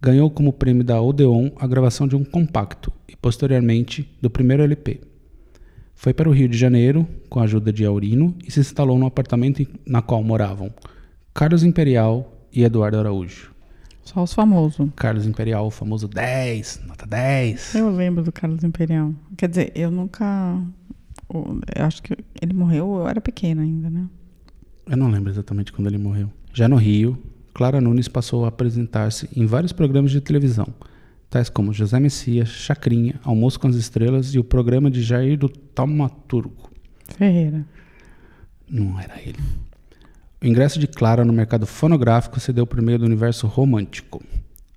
ganhou 0.01 0.29
como 0.29 0.51
prêmio 0.51 0.83
da 0.83 1.01
Odeon 1.01 1.51
a 1.55 1.65
gravação 1.65 2.09
de 2.09 2.17
um 2.17 2.25
compacto 2.25 2.91
e, 3.07 3.15
posteriormente, 3.15 4.05
do 4.21 4.29
primeiro 4.29 4.63
LP. 4.63 4.99
Foi 5.95 6.13
para 6.13 6.27
o 6.27 6.33
Rio 6.33 6.49
de 6.49 6.57
Janeiro, 6.57 7.07
com 7.29 7.39
a 7.39 7.43
ajuda 7.43 7.71
de 7.71 7.85
Aurino, 7.85 8.35
e 8.45 8.51
se 8.51 8.59
instalou 8.59 8.99
no 8.99 9.05
apartamento 9.05 9.65
na 9.87 10.01
qual 10.01 10.21
moravam 10.21 10.73
Carlos 11.33 11.63
Imperial 11.63 12.35
e 12.53 12.63
Eduardo 12.63 12.97
Araújo. 12.97 13.51
Só 14.03 14.23
os 14.23 14.33
famosos. 14.33 14.89
Carlos 14.95 15.27
Imperial, 15.27 15.67
o 15.67 15.71
famoso 15.71 16.07
10, 16.07 16.81
nota 16.87 17.05
10. 17.05 17.75
Eu 17.75 17.91
lembro 17.91 18.23
do 18.23 18.31
Carlos 18.31 18.63
Imperial. 18.63 19.13
Quer 19.37 19.49
dizer, 19.49 19.71
eu 19.75 19.91
nunca. 19.91 20.59
Eu 21.31 21.85
acho 21.85 22.01
que 22.01 22.17
ele 22.41 22.53
morreu, 22.53 22.95
eu 22.95 23.07
era 23.07 23.21
pequena 23.21 23.61
ainda, 23.61 23.89
né? 23.89 24.07
Eu 24.87 24.97
não 24.97 25.11
lembro 25.11 25.31
exatamente 25.31 25.71
quando 25.71 25.87
ele 25.87 25.99
morreu. 25.99 26.31
Já 26.51 26.67
no 26.67 26.75
Rio, 26.75 27.21
Clara 27.53 27.79
Nunes 27.79 28.07
passou 28.07 28.45
a 28.45 28.47
apresentar-se 28.47 29.29
em 29.35 29.45
vários 29.45 29.71
programas 29.71 30.09
de 30.09 30.19
televisão, 30.19 30.67
tais 31.29 31.47
como 31.47 31.71
José 31.71 31.99
Messias, 31.99 32.49
Chacrinha, 32.49 33.19
Almoço 33.23 33.59
com 33.59 33.67
as 33.67 33.75
Estrelas 33.75 34.33
e 34.33 34.39
o 34.39 34.43
programa 34.43 34.89
de 34.89 35.03
Jair 35.03 35.37
do 35.37 35.47
Taumaturgo. 35.47 36.71
Ferreira. 37.15 37.63
Não 38.67 38.99
era 38.99 39.21
ele. 39.21 39.37
O 40.41 40.47
ingresso 40.47 40.79
de 40.79 40.87
Clara 40.87 41.25
no 41.25 41.33
mercado 41.33 41.65
fonográfico 41.65 42.39
se 42.39 42.53
deu 42.53 42.65
por 42.65 42.81
meio 42.81 42.97
do 42.97 43.05
universo 43.05 43.45
romântico. 43.45 44.23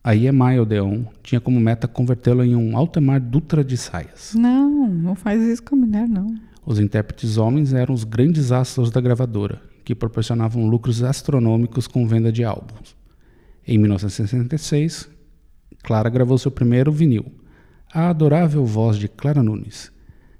A 0.02 0.12
EMI 0.12 0.58
Odeon 0.58 1.04
tinha 1.22 1.40
como 1.40 1.60
meta 1.60 1.86
convertê-lo 1.86 2.42
em 2.42 2.56
um 2.56 2.76
Altemar 2.76 3.20
Dutra 3.20 3.62
de 3.62 3.76
saias. 3.76 4.34
Não, 4.34 4.88
não 4.88 5.14
faz 5.14 5.40
isso 5.40 5.62
com 5.62 5.76
a 5.76 5.78
mulher, 5.78 6.08
não. 6.08 6.34
Os 6.66 6.80
intérpretes 6.80 7.36
homens 7.36 7.72
eram 7.72 7.94
os 7.94 8.02
grandes 8.02 8.50
astros 8.50 8.90
da 8.90 9.00
gravadora, 9.00 9.62
que 9.84 9.94
proporcionavam 9.94 10.66
lucros 10.66 11.00
astronômicos 11.00 11.86
com 11.86 12.08
venda 12.08 12.32
de 12.32 12.42
álbuns. 12.42 12.96
Em 13.64 13.78
1966, 13.78 15.08
Clara 15.80 16.10
gravou 16.10 16.36
seu 16.38 16.50
primeiro 16.50 16.90
vinil, 16.90 17.26
A 17.94 18.08
Adorável 18.08 18.64
Voz 18.64 18.96
de 18.96 19.06
Clara 19.06 19.44
Nunes, 19.44 19.92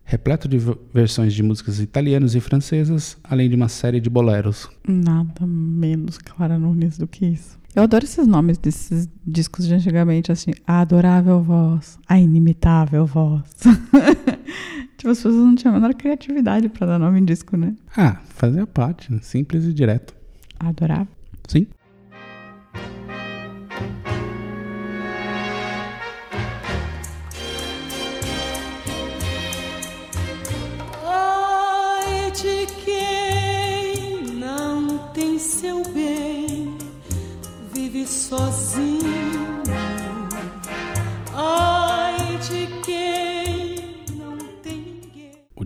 repleto 0.05 0.49
de 0.49 0.59
versões 0.93 1.33
de 1.35 1.43
músicas 1.43 1.81
italianas 1.81 2.35
e 2.35 2.41
francesas, 2.41 3.17
além 3.25 3.49
de 3.49 3.57
uma 3.57 3.69
série 3.69 4.01
de 4.01 4.11
boleros. 4.11 4.69
Nada 4.87 5.47
menos 5.47 6.19
Clara 6.19 6.59
Nunes 6.59 6.99
do 6.99 7.07
que 7.07 7.27
isso. 7.27 7.61
Eu 7.75 7.85
adoro 7.85 8.05
esses 8.05 8.27
nomes 8.27 8.59
desses 8.59 9.09
discos 9.27 9.67
de 9.67 9.75
antigamente, 9.75 10.31
assim, 10.31 10.51
a 10.67 10.81
adorável 10.81 11.43
voz, 11.43 11.99
a 12.07 12.19
inimitável 12.19 13.07
voz. 13.07 13.43
tipo, 14.99 15.11
as 15.11 15.17
pessoas 15.19 15.35
não 15.37 15.55
tinham 15.55 15.75
a 15.75 15.81
menor 15.81 15.95
criatividade 15.95 16.69
pra 16.69 16.87
dar 16.87 16.99
nome 16.99 17.21
em 17.21 17.25
disco, 17.25 17.57
né? 17.57 17.75
Ah, 17.97 18.21
fazia 18.29 18.67
parte, 18.67 19.19
simples 19.25 19.65
e 19.65 19.73
direto. 19.73 20.15
Adorável. 20.61 21.09
Sim. 21.49 21.67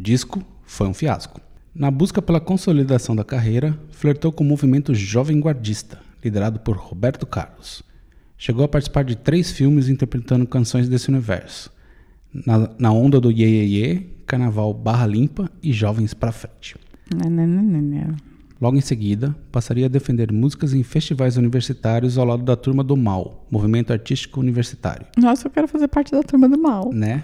Disco 0.07 0.41
foi 0.65 0.87
um 0.87 0.95
fiasco. 0.95 1.41
Na 1.75 1.91
busca 1.91 2.23
pela 2.23 2.41
consolidação 2.41 3.17
da 3.17 3.25
carreira, 3.25 3.77
flertou 3.91 4.31
com 4.31 4.45
o 4.45 4.47
movimento 4.47 4.95
jovem 4.95 5.41
guardista, 5.41 5.99
liderado 6.25 6.61
por 6.61 6.77
Roberto 6.77 7.27
Carlos. 7.27 7.83
Chegou 8.39 8.65
a 8.65 8.69
participar 8.69 9.03
de 9.05 9.17
três 9.17 9.51
filmes 9.51 9.89
interpretando 9.89 10.47
canções 10.47 10.89
desse 10.89 11.09
universo. 11.09 11.73
Na, 12.33 12.71
na 12.79 12.93
onda 12.93 13.21
do 13.21 13.33
Ye 13.33 13.47
Ye 13.47 13.79
Ye, 13.79 14.17
Carnaval 14.27 14.73
Barra 14.73 15.07
Limpa 15.07 15.51
e 15.61 15.73
Jovens 15.73 16.15
pra 16.15 16.31
Frente. 16.31 16.77
Né, 17.13 17.29
né, 17.29 17.45
né, 17.45 17.81
né. 17.81 18.17
Logo 18.59 18.77
em 18.77 18.81
seguida, 18.81 19.37
passaria 19.53 19.85
a 19.85 19.89
defender 19.89 20.33
músicas 20.33 20.73
em 20.73 20.83
festivais 20.83 21.37
universitários 21.37 22.17
ao 22.17 22.25
lado 22.25 22.43
da 22.43 22.57
Turma 22.57 22.83
do 22.83 22.97
Mal, 22.97 23.47
movimento 23.51 23.93
artístico 23.93 24.41
universitário. 24.41 25.07
Nossa, 25.19 25.47
eu 25.47 25.51
quero 25.51 25.69
fazer 25.69 25.89
parte 25.89 26.11
da 26.13 26.23
turma 26.23 26.49
do 26.49 26.59
mal. 26.59 26.91
né? 26.93 27.23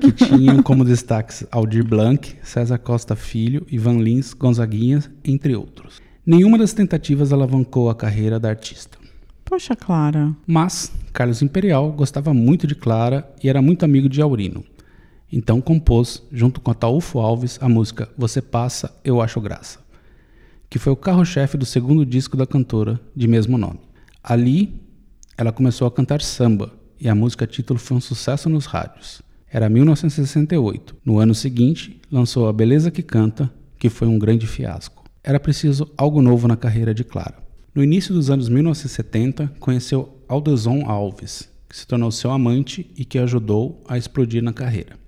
Que 0.00 0.10
tinham 0.10 0.62
como 0.62 0.82
destaques 0.84 1.44
Aldir 1.50 1.84
Blanc, 1.84 2.34
César 2.42 2.78
Costa 2.78 3.14
Filho, 3.14 3.66
Ivan 3.70 3.98
Lins, 3.98 4.32
Gonzaguinha, 4.32 5.02
entre 5.22 5.54
outros. 5.54 6.00
Nenhuma 6.24 6.56
das 6.56 6.72
tentativas 6.72 7.30
alavancou 7.32 7.90
a 7.90 7.94
carreira 7.94 8.40
da 8.40 8.48
artista. 8.48 8.96
Poxa, 9.44 9.76
Clara. 9.76 10.34
Mas 10.46 10.92
Carlos 11.12 11.42
Imperial 11.42 11.92
gostava 11.92 12.32
muito 12.32 12.66
de 12.66 12.74
Clara 12.74 13.28
e 13.42 13.48
era 13.50 13.60
muito 13.60 13.84
amigo 13.84 14.08
de 14.08 14.22
Aurino. 14.22 14.64
Então 15.30 15.60
compôs, 15.60 16.22
junto 16.32 16.60
com 16.60 16.70
Ataúfo 16.70 17.18
Alves, 17.18 17.58
a 17.60 17.68
música 17.68 18.08
Você 18.16 18.40
Passa, 18.40 18.94
Eu 19.04 19.20
Acho 19.20 19.40
Graça, 19.40 19.78
que 20.70 20.78
foi 20.78 20.92
o 20.92 20.96
carro-chefe 20.96 21.58
do 21.58 21.66
segundo 21.66 22.06
disco 22.06 22.36
da 22.36 22.46
cantora, 22.46 23.00
de 23.14 23.26
mesmo 23.26 23.58
nome. 23.58 23.80
Ali, 24.22 24.80
ela 25.36 25.50
começou 25.50 25.88
a 25.88 25.90
cantar 25.90 26.22
samba, 26.22 26.72
e 27.00 27.08
a 27.08 27.14
música 27.14 27.44
título 27.44 27.80
foi 27.80 27.96
um 27.96 28.00
sucesso 28.00 28.48
nos 28.48 28.66
rádios. 28.66 29.20
Era 29.50 29.68
1968. 29.68 30.94
No 31.04 31.18
ano 31.18 31.34
seguinte, 31.34 32.00
lançou 32.12 32.46
A 32.46 32.52
Beleza 32.52 32.88
que 32.88 33.02
Canta, 33.02 33.52
que 33.76 33.88
foi 33.88 34.06
um 34.06 34.18
grande 34.18 34.46
fiasco. 34.46 35.02
Era 35.24 35.40
preciso 35.40 35.90
algo 35.96 36.22
novo 36.22 36.46
na 36.46 36.56
carreira 36.56 36.94
de 36.94 37.02
Clara. 37.02 37.42
No 37.74 37.82
início 37.82 38.14
dos 38.14 38.30
anos 38.30 38.48
1970, 38.48 39.52
conheceu 39.58 40.22
Aldeson 40.28 40.84
Alves, 40.86 41.48
que 41.68 41.76
se 41.76 41.86
tornou 41.86 42.12
seu 42.12 42.30
amante 42.30 42.88
e 42.96 43.04
que 43.04 43.18
ajudou 43.18 43.82
a 43.88 43.98
explodir 43.98 44.42
na 44.42 44.52
carreira. 44.52 44.99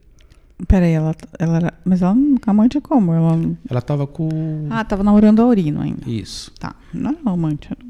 Peraí, 0.69 0.93
ela, 0.93 1.15
ela 1.39 1.57
era. 1.57 1.75
Mas 1.85 2.03
ela 2.03 2.15
não. 2.15 2.37
Amante 2.47 2.81
como? 2.81 3.13
Ela. 3.13 3.39
Ela 3.69 3.79
estava 3.81 4.07
com. 4.07 4.29
Ah, 4.71 4.85
tava 4.85 5.03
namorando 5.03 5.41
a 5.41 5.45
Aurino 5.45 5.81
ainda. 5.81 6.09
Isso, 6.09 6.51
Tá. 6.59 6.75
Não 6.93 7.11
era 7.11 7.19
amante. 7.25 7.69
Era... 7.71 7.81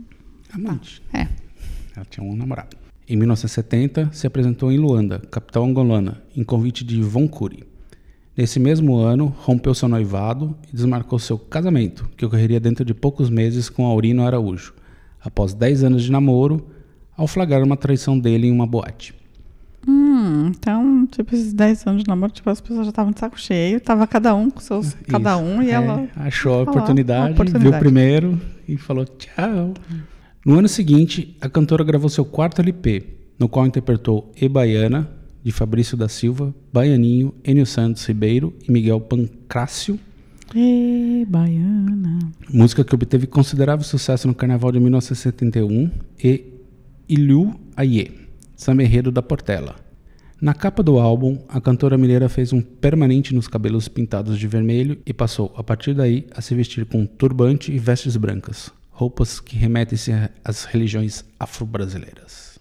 amante. 0.55 1.03
É. 1.13 1.29
Ela 1.97 2.07
tinha 2.09 2.25
um 2.25 2.37
namorado. 2.37 2.77
Em 3.09 3.17
1970, 3.17 4.11
se 4.13 4.27
apresentou 4.27 4.71
em 4.73 4.79
Luanda, 4.79 5.19
capital 5.31 5.65
angolana, 5.65 6.23
em 6.37 6.45
convite 6.45 6.85
de 6.85 7.03
Von 7.03 7.29
Cury. 7.29 7.65
Nesse 8.35 8.59
mesmo 8.59 8.97
ano, 8.97 9.35
rompeu 9.41 9.75
seu 9.75 9.89
noivado 9.89 10.57
e 10.73 10.77
desmarcou 10.77 11.19
seu 11.19 11.39
casamento, 11.39 12.09
que 12.17 12.25
ocorreria 12.25 12.59
dentro 12.59 12.85
de 12.85 12.95
poucos 12.95 13.29
meses 13.29 13.69
com 13.69 13.85
Aurino 13.85 14.25
Araújo, 14.25 14.73
após 15.23 15.53
10 15.53 15.85
anos 15.85 16.03
de 16.05 16.11
namoro, 16.11 16.67
ao 17.15 17.27
flagrar 17.27 17.63
uma 17.63 17.77
traição 17.77 18.19
dele 18.19 18.47
em 18.47 18.53
uma 18.53 18.67
boate. 18.67 19.15
Hum, 20.23 20.53
então, 20.57 21.07
tipo, 21.07 21.35
esses 21.35 21.53
10 21.53 21.87
anos 21.87 22.03
de 22.05 22.09
namoro, 22.09 22.31
tipo, 22.33 22.49
as 22.49 22.61
pessoas 22.61 22.87
já 22.87 22.91
estavam 22.91 23.13
de 23.13 23.19
saco 23.19 23.41
cheio, 23.41 23.81
tava 23.81 24.07
cada 24.07 24.35
um 24.35 24.49
com 24.51 24.61
seus. 24.61 24.95
Cada 25.09 25.33
Isso. 25.35 25.43
um, 25.45 25.63
e 25.63 25.69
É, 25.69 25.73
ela. 25.73 26.09
achou 26.17 26.55
a 26.61 26.63
oportunidade, 26.63 27.21
uma 27.27 27.33
oportunidade. 27.33 27.71
viu 27.71 27.79
primeiro 27.81 28.41
e 28.69 28.77
falou 28.77 29.05
tchau. 29.05 29.75
No 30.47 30.59
ano 30.59 30.69
seguinte, 30.69 31.37
a 31.41 31.49
cantora 31.49 31.83
gravou 31.83 32.09
seu 32.09 32.25
quarto 32.25 32.61
LP, 32.61 33.05
no 33.39 33.49
qual 33.49 33.67
interpretou 33.67 34.31
E 34.41 34.49
Baiana, 34.49 35.09
de 35.43 35.51
Fabrício 35.51 35.97
da 35.97 36.09
Silva, 36.09 36.55
Baianinho, 36.73 37.35
Enio 37.45 37.67
Santos 37.67 38.07
Ribeiro 38.07 38.55
e 38.69 38.71
Miguel 38.71 39.01
Pancrácio, 39.01 39.99
Ê, 40.55 41.25
baiana. 41.29 42.19
música 42.53 42.85
que 42.85 42.95
obteve 42.95 43.27
considerável 43.27 43.85
sucesso 43.85 44.29
no 44.29 44.35
Carnaval 44.35 44.71
de 44.71 44.79
1971 44.79 45.91
e 46.23 46.45
Ilhu 47.09 47.55
Aie, 47.77 48.13
samba 48.57 48.83
enredo 48.83 49.11
da 49.11 49.23
Portela. 49.23 49.77
Na 50.43 50.55
capa 50.55 50.83
do 50.83 50.99
álbum, 50.99 51.39
a 51.49 51.61
cantora 51.61 51.97
mineira 51.97 52.29
fez 52.29 52.53
um 52.53 52.61
permanente 52.61 53.33
nos 53.33 53.47
cabelos 53.47 53.87
pintados 53.87 54.37
de 54.37 54.49
vermelho 54.49 55.01
e 55.07 55.13
passou, 55.13 55.55
a 55.57 55.63
partir 55.63 55.95
daí, 55.95 56.27
a 56.35 56.43
se 56.43 56.53
vestir 56.53 56.85
com 56.85 57.07
turbante 57.07 57.71
e 57.71 57.79
vestes 57.79 58.17
brancas, 58.17 58.69
roupas 58.91 59.39
que 59.39 59.55
remetem-se 59.55 60.11
às 60.45 60.65
religiões 60.65 61.25
afro-brasileiras. 61.39 62.52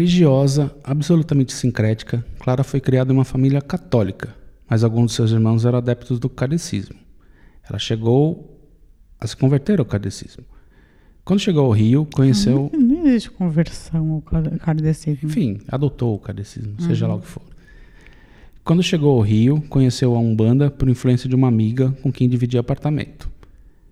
Religiosa, 0.00 0.74
absolutamente 0.82 1.52
sincrética, 1.52 2.24
Clara 2.38 2.64
foi 2.64 2.80
criada 2.80 3.12
em 3.12 3.14
uma 3.14 3.22
família 3.24 3.60
católica, 3.60 4.34
mas 4.66 4.82
alguns 4.82 5.10
de 5.10 5.16
seus 5.16 5.30
irmãos 5.30 5.66
eram 5.66 5.76
adeptos 5.76 6.18
do 6.18 6.26
kardecismo. 6.26 6.96
Ela 7.68 7.78
chegou 7.78 8.58
a 9.20 9.26
se 9.26 9.36
converter 9.36 9.78
ao 9.78 9.84
kardecismo. 9.84 10.42
Quando 11.22 11.40
chegou 11.40 11.66
ao 11.66 11.72
Rio, 11.72 12.08
conheceu, 12.14 12.70
Não, 12.72 12.80
não 12.80 13.06
existe 13.06 13.30
conversão 13.30 14.10
ao 14.12 14.22
kardecismo. 14.58 15.28
enfim, 15.28 15.60
adotou 15.68 16.14
o 16.14 16.18
kardecismo, 16.18 16.80
seja 16.80 17.06
lá 17.06 17.16
o 17.16 17.20
que 17.20 17.26
for. 17.26 17.42
Quando 18.64 18.82
chegou 18.82 19.18
ao 19.18 19.20
Rio, 19.20 19.60
conheceu 19.68 20.16
a 20.16 20.18
Umbanda 20.18 20.70
por 20.70 20.88
influência 20.88 21.28
de 21.28 21.34
uma 21.34 21.48
amiga 21.48 21.90
com 22.02 22.10
quem 22.10 22.26
dividia 22.26 22.60
apartamento. 22.60 23.30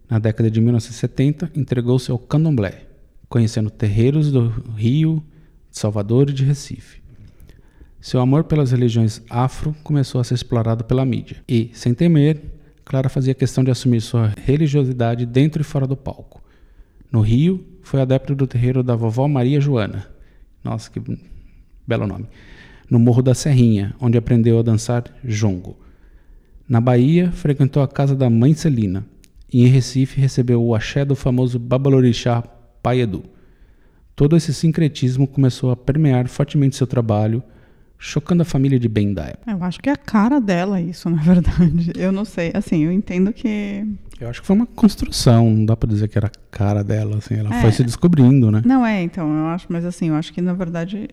Na 0.08 0.18
década 0.18 0.50
de 0.50 0.58
1970, 0.58 1.50
entregou-se 1.54 2.10
ao 2.10 2.18
candomblé, 2.18 2.86
conhecendo 3.28 3.68
terreiros 3.68 4.32
do 4.32 4.48
Rio, 4.74 5.22
de 5.70 5.78
Salvador 5.78 6.30
e 6.30 6.32
de 6.32 6.44
Recife. 6.44 7.00
Seu 8.00 8.20
amor 8.20 8.44
pelas 8.44 8.70
religiões 8.70 9.20
afro 9.28 9.74
começou 9.82 10.20
a 10.20 10.24
ser 10.24 10.34
explorado 10.34 10.84
pela 10.84 11.04
mídia. 11.04 11.38
E, 11.48 11.70
sem 11.72 11.92
temer, 11.92 12.40
Clara 12.84 13.08
fazia 13.08 13.34
questão 13.34 13.62
de 13.62 13.70
assumir 13.70 14.00
sua 14.00 14.32
religiosidade 14.44 15.26
dentro 15.26 15.60
e 15.60 15.64
fora 15.64 15.86
do 15.86 15.96
palco. 15.96 16.42
No 17.10 17.20
Rio, 17.20 17.66
foi 17.82 18.00
adepto 18.00 18.34
do 18.34 18.46
terreiro 18.46 18.82
da 18.82 18.94
vovó 18.94 19.26
Maria 19.26 19.60
Joana. 19.60 20.06
Nossa, 20.62 20.90
que 20.90 21.02
belo 21.86 22.06
nome. 22.06 22.26
No 22.88 22.98
Morro 22.98 23.22
da 23.22 23.34
Serrinha, 23.34 23.94
onde 24.00 24.16
aprendeu 24.16 24.58
a 24.58 24.62
dançar 24.62 25.04
jongo. 25.24 25.76
Na 26.68 26.80
Bahia, 26.80 27.32
frequentou 27.32 27.82
a 27.82 27.88
casa 27.88 28.14
da 28.14 28.30
mãe 28.30 28.54
Celina. 28.54 29.06
E 29.52 29.64
em 29.64 29.68
Recife, 29.68 30.20
recebeu 30.20 30.62
o 30.62 30.74
axé 30.74 31.04
do 31.04 31.16
famoso 31.16 31.58
Babalorixá 31.58 32.42
Pai 32.82 33.00
Edu. 33.00 33.24
Todo 34.18 34.36
esse 34.36 34.52
sincretismo 34.52 35.28
começou 35.28 35.70
a 35.70 35.76
permear 35.76 36.26
fortemente 36.26 36.74
seu 36.74 36.88
trabalho, 36.88 37.40
chocando 37.96 38.42
a 38.42 38.44
família 38.44 38.76
de 38.76 38.88
da 39.14 39.26
época. 39.26 39.48
Eu 39.48 39.62
acho 39.62 39.78
que 39.78 39.88
é 39.88 39.92
a 39.92 39.96
cara 39.96 40.40
dela 40.40 40.80
isso, 40.80 41.08
na 41.08 41.22
verdade. 41.22 41.92
Eu 41.96 42.10
não 42.10 42.24
sei. 42.24 42.50
Assim, 42.52 42.82
eu 42.84 42.90
entendo 42.90 43.32
que. 43.32 43.86
Eu 44.20 44.28
acho 44.28 44.40
que 44.40 44.46
foi 44.48 44.56
uma 44.56 44.66
construção, 44.66 45.48
não 45.48 45.64
dá 45.64 45.76
pra 45.76 45.88
dizer 45.88 46.08
que 46.08 46.18
era 46.18 46.26
a 46.26 46.30
cara 46.50 46.82
dela, 46.82 47.18
assim, 47.18 47.36
ela 47.36 47.54
É. 47.54 47.60
foi 47.60 47.70
se 47.70 47.84
descobrindo, 47.84 48.50
né? 48.50 48.60
Não 48.64 48.84
é, 48.84 49.00
então, 49.00 49.32
eu 49.32 49.46
acho, 49.50 49.66
mas 49.68 49.84
assim, 49.84 50.08
eu 50.08 50.16
acho 50.16 50.32
que 50.32 50.40
na 50.40 50.52
verdade 50.52 51.08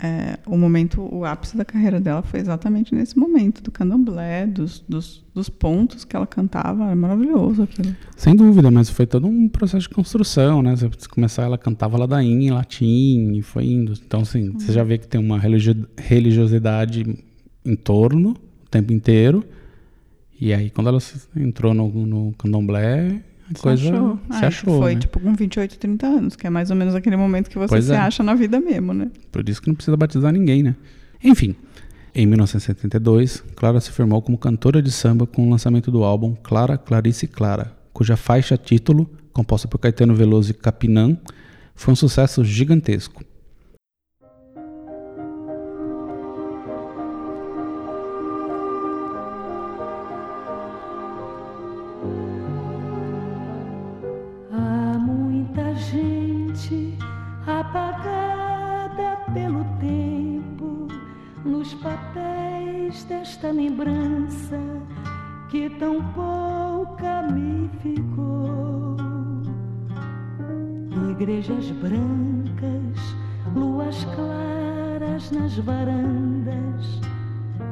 é, 0.00 0.38
o 0.46 0.56
momento, 0.56 1.02
o 1.12 1.24
ápice 1.24 1.56
da 1.56 1.64
carreira 1.64 2.00
dela 2.00 2.22
foi 2.22 2.38
exatamente 2.40 2.94
nesse 2.94 3.18
momento 3.18 3.62
do 3.62 3.70
candomblé, 3.70 4.46
dos, 4.46 4.84
dos, 4.88 5.24
dos 5.34 5.48
pontos 5.48 6.04
que 6.04 6.14
ela 6.14 6.26
cantava, 6.26 6.84
era 6.86 6.94
maravilhoso 6.96 7.62
aquilo. 7.62 7.94
Sem 8.16 8.36
dúvida, 8.36 8.70
mas 8.70 8.88
foi 8.88 9.06
todo 9.06 9.26
um 9.26 9.48
processo 9.48 9.88
de 9.88 9.94
construção, 9.94 10.62
né? 10.62 10.76
Você 10.76 10.88
começar, 11.08 11.42
ela 11.42 11.58
cantava 11.58 11.98
ladainha 11.98 12.48
em 12.48 12.50
latim 12.50 13.32
e 13.34 13.42
foi 13.42 13.66
indo. 13.66 13.92
Então, 14.06 14.20
assim, 14.20 14.52
você 14.52 14.72
já 14.72 14.84
vê 14.84 14.98
que 14.98 15.08
tem 15.08 15.20
uma 15.20 15.38
religio- 15.38 15.88
religiosidade 15.96 17.04
em 17.64 17.76
torno 17.76 18.30
o 18.30 18.68
tempo 18.70 18.92
inteiro. 18.92 19.44
E 20.40 20.52
aí, 20.52 20.70
quando 20.70 20.88
ela 20.88 20.98
entrou 21.36 21.74
no, 21.74 21.88
no 22.06 22.32
candomblé, 22.38 23.20
Se 23.54 23.62
coisa 23.62 23.88
achou. 23.88 24.18
se 24.30 24.44
É, 24.44 24.46
achou, 24.46 24.78
Foi 24.80 24.94
né? 24.94 25.00
tipo 25.00 25.20
com 25.20 25.34
28, 25.34 25.78
30 25.78 26.06
anos, 26.06 26.36
que 26.36 26.46
é 26.46 26.50
mais 26.50 26.70
ou 26.70 26.76
menos 26.76 26.94
aquele 26.94 27.16
momento 27.16 27.48
que 27.48 27.58
você 27.58 27.68
Pois 27.68 27.84
se 27.86 27.92
é. 27.92 27.96
acha 27.96 28.22
na 28.22 28.34
vida 28.34 28.60
mesmo, 28.60 28.92
né? 28.92 29.10
Por 29.32 29.48
isso 29.48 29.60
que 29.62 29.68
não 29.68 29.74
precisa 29.74 29.96
batizar 29.96 30.32
ninguém, 30.32 30.62
né? 30.62 30.74
Enfim, 31.22 31.54
em 32.14 32.26
1972, 32.26 33.44
Clara 33.56 33.80
se 33.80 33.90
firmou 33.90 34.20
como 34.22 34.36
cantora 34.38 34.82
de 34.82 34.90
samba 34.90 35.26
com 35.26 35.46
o 35.46 35.50
lançamento 35.50 35.90
do 35.90 36.02
álbum 36.04 36.34
Clara, 36.42 36.76
Clarice 36.76 37.24
e 37.26 37.28
Clara, 37.28 37.72
cuja 37.92 38.16
faixa 38.16 38.56
título, 38.56 39.08
composta 39.32 39.68
por 39.68 39.78
Caetano 39.78 40.14
Veloso 40.14 40.50
e 40.50 40.54
Capinã, 40.54 41.16
foi 41.74 41.92
um 41.92 41.96
sucesso 41.96 42.44
gigantesco. 42.44 43.22
Lembrança 63.68 64.58
que 65.50 65.68
tão 65.70 66.02
pouca 66.12 67.22
me 67.30 67.68
ficou. 67.82 68.96
Igrejas 71.10 71.70
brancas, 71.72 73.16
luas 73.54 74.04
claras 74.14 75.30
nas 75.30 75.56
varandas, 75.58 77.00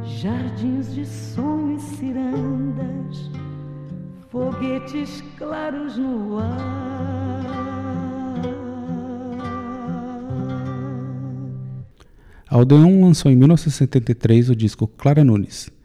jardins 0.05 0.95
de 0.95 1.07
sonho 1.07 1.77
e 1.77 1.81
cirandas 1.81 3.31
foguetes 4.31 5.23
claros 5.39 5.97
no 5.97 6.39
ar. 6.39 6.77
A 12.49 12.59
Odeon 12.59 13.03
lançou 13.03 13.31
em 13.31 13.37
1973 13.37 14.51
o 14.51 14.57
disco 14.57 14.87
Clara 14.87 15.25
Nunes. 15.25 15.76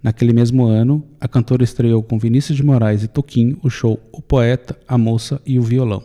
Naquele 0.00 0.32
mesmo 0.32 0.64
ano, 0.64 1.04
a 1.20 1.26
cantora 1.26 1.64
estreou 1.64 2.02
com 2.04 2.20
Vinícius 2.20 2.56
de 2.56 2.62
Moraes 2.62 3.02
e 3.02 3.08
Toquinho 3.08 3.58
o 3.64 3.68
show 3.68 3.98
O 4.12 4.22
Poeta, 4.22 4.78
a 4.86 4.96
Moça 4.96 5.42
e 5.44 5.58
o 5.58 5.62
Violão, 5.62 6.04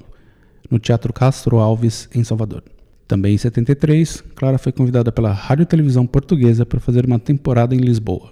no 0.69 0.79
Teatro 0.79 1.13
Castro 1.13 1.57
Alves, 1.57 2.09
em 2.13 2.23
Salvador. 2.23 2.63
Também 3.07 3.35
em 3.35 3.37
73, 3.37 4.21
Clara 4.35 4.57
foi 4.57 4.71
convidada 4.71 5.11
pela 5.11 5.31
Rádio 5.31 5.67
Televisão 5.67 6.07
Portuguesa 6.07 6.65
para 6.65 6.79
fazer 6.79 7.05
uma 7.05 7.19
temporada 7.19 7.75
em 7.75 7.79
Lisboa. 7.79 8.31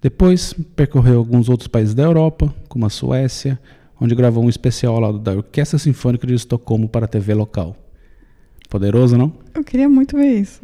Depois, 0.00 0.54
percorreu 0.74 1.18
alguns 1.18 1.50
outros 1.50 1.68
países 1.68 1.94
da 1.94 2.04
Europa, 2.04 2.54
como 2.66 2.86
a 2.86 2.90
Suécia, 2.90 3.60
onde 4.00 4.14
gravou 4.14 4.42
um 4.42 4.48
especial 4.48 4.94
ao 4.94 5.00
lado 5.00 5.18
da 5.18 5.32
Orquestra 5.32 5.78
Sinfônica 5.78 6.26
de 6.26 6.32
Estocolmo 6.32 6.88
para 6.88 7.04
a 7.04 7.08
TV 7.08 7.34
local. 7.34 7.76
Poderoso, 8.70 9.18
não? 9.18 9.30
Eu 9.54 9.62
queria 9.62 9.90
muito 9.90 10.16
ver 10.16 10.40
isso. 10.40 10.62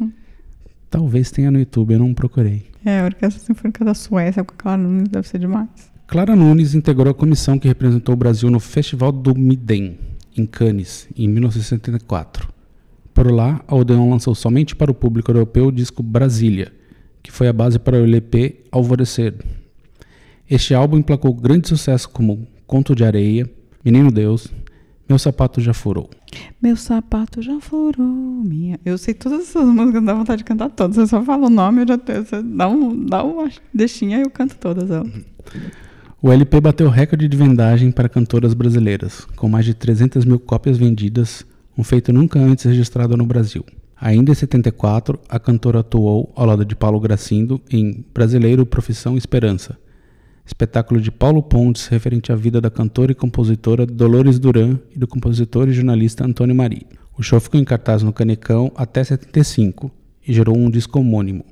Talvez 0.97 1.29
tenha 1.29 1.51
no 1.51 1.59
YouTube, 1.59 1.93
eu 1.93 1.99
não 1.99 2.11
procurei. 2.11 2.63
É, 2.83 3.01
a 3.01 3.05
Orquestra 3.05 3.39
Sinfônica 3.39 3.85
da 3.85 3.93
Suécia 3.93 4.43
com 4.43 4.55
a 4.55 4.57
Clara 4.57 4.81
Nunes 4.81 5.07
deve 5.07 5.27
ser 5.27 5.37
demais. 5.37 5.69
Clara 6.07 6.35
Nunes 6.35 6.73
integrou 6.73 7.11
a 7.11 7.13
comissão 7.13 7.59
que 7.59 7.67
representou 7.67 8.13
o 8.13 8.17
Brasil 8.17 8.49
no 8.49 8.59
Festival 8.59 9.11
do 9.11 9.35
Midem, 9.35 9.99
em 10.35 10.45
Cannes, 10.47 11.07
em 11.15 11.27
1974. 11.27 12.49
Por 13.13 13.31
lá, 13.31 13.63
a 13.67 13.75
Odeon 13.75 14.09
lançou 14.09 14.33
somente 14.33 14.75
para 14.75 14.89
o 14.89 14.95
público 14.95 15.29
europeu 15.29 15.67
o 15.67 15.71
disco 15.71 16.01
Brasília, 16.01 16.73
que 17.21 17.31
foi 17.31 17.47
a 17.47 17.53
base 17.53 17.77
para 17.77 17.97
o 17.97 18.03
LP 18.03 18.63
Alvorecer. 18.71 19.35
Este 20.49 20.73
álbum 20.73 20.97
emplacou 20.97 21.31
grandes 21.31 21.69
sucessos 21.69 22.07
como 22.07 22.47
Conto 22.65 22.95
de 22.95 23.03
Areia, 23.03 23.47
Menino 23.85 24.11
Deus, 24.11 24.47
Meu 25.07 25.17
Sapato 25.17 25.61
Já 25.61 25.73
Furou. 25.73 26.09
Meu 26.61 26.75
sapato 26.75 27.41
já 27.41 27.59
furou, 27.59 28.05
minha. 28.05 28.79
Eu 28.83 28.97
sei 28.97 29.13
todas 29.13 29.41
essas 29.41 29.65
músicas, 29.67 30.03
dá 30.03 30.13
vontade 30.13 30.39
de 30.39 30.43
cantar 30.43 30.69
todas. 30.69 30.95
Você 30.95 31.07
só 31.07 31.23
fala 31.23 31.47
o 31.47 31.49
nome, 31.49 31.81
eu 31.81 31.87
já 31.87 31.97
tenho. 31.97 32.25
Você 32.25 32.41
dá, 32.41 32.67
um, 32.67 33.05
dá 33.05 33.23
uma 33.23 33.49
deixinha 33.73 34.17
e 34.17 34.21
eu 34.21 34.29
canto 34.29 34.55
todas 34.57 34.89
elas. 34.89 35.11
O 36.21 36.31
LP 36.31 36.59
bateu 36.59 36.89
recorde 36.89 37.27
de 37.27 37.37
vendagem 37.37 37.91
para 37.91 38.09
cantoras 38.09 38.53
brasileiras, 38.53 39.25
com 39.35 39.47
mais 39.47 39.65
de 39.65 39.73
300 39.73 40.25
mil 40.25 40.39
cópias 40.39 40.77
vendidas, 40.77 41.45
um 41.77 41.83
feito 41.83 42.11
nunca 42.11 42.39
antes 42.39 42.65
registrado 42.65 43.15
no 43.15 43.25
Brasil. 43.25 43.63
Ainda 43.99 44.31
em 44.31 44.35
74, 44.35 45.19
a 45.29 45.39
cantora 45.39 45.79
atuou 45.79 46.31
ao 46.35 46.45
lado 46.45 46.65
de 46.65 46.75
Paulo 46.75 46.99
Gracindo 46.99 47.61
em 47.69 48.03
Brasileiro 48.13 48.65
Profissão 48.65 49.15
Esperança, 49.15 49.77
espetáculo 50.47 51.01
de 51.01 51.11
Paulo 51.11 51.43
Pontes 51.43 51.87
referente 51.87 52.31
à 52.31 52.35
vida 52.35 52.61
da 52.61 52.71
cantora 52.71 53.11
e 53.11 53.15
compositora 53.15 53.85
Dolores 53.85 54.39
Duran 54.39 54.79
e 54.95 54.97
do 54.97 55.05
compositor 55.05 55.67
e 55.67 55.73
jornalista 55.73 56.25
Antônio 56.25 56.55
Mari. 56.55 56.87
O 57.17 57.21
show 57.21 57.39
ficou 57.39 57.59
em 57.59 57.65
cartaz 57.65 58.01
no 58.01 58.13
Canecão 58.13 58.71
até 58.75 59.03
75 59.03 59.91
e 60.25 60.33
gerou 60.33 60.57
um 60.57 60.71
disco 60.71 60.99
homônimo. 60.99 61.45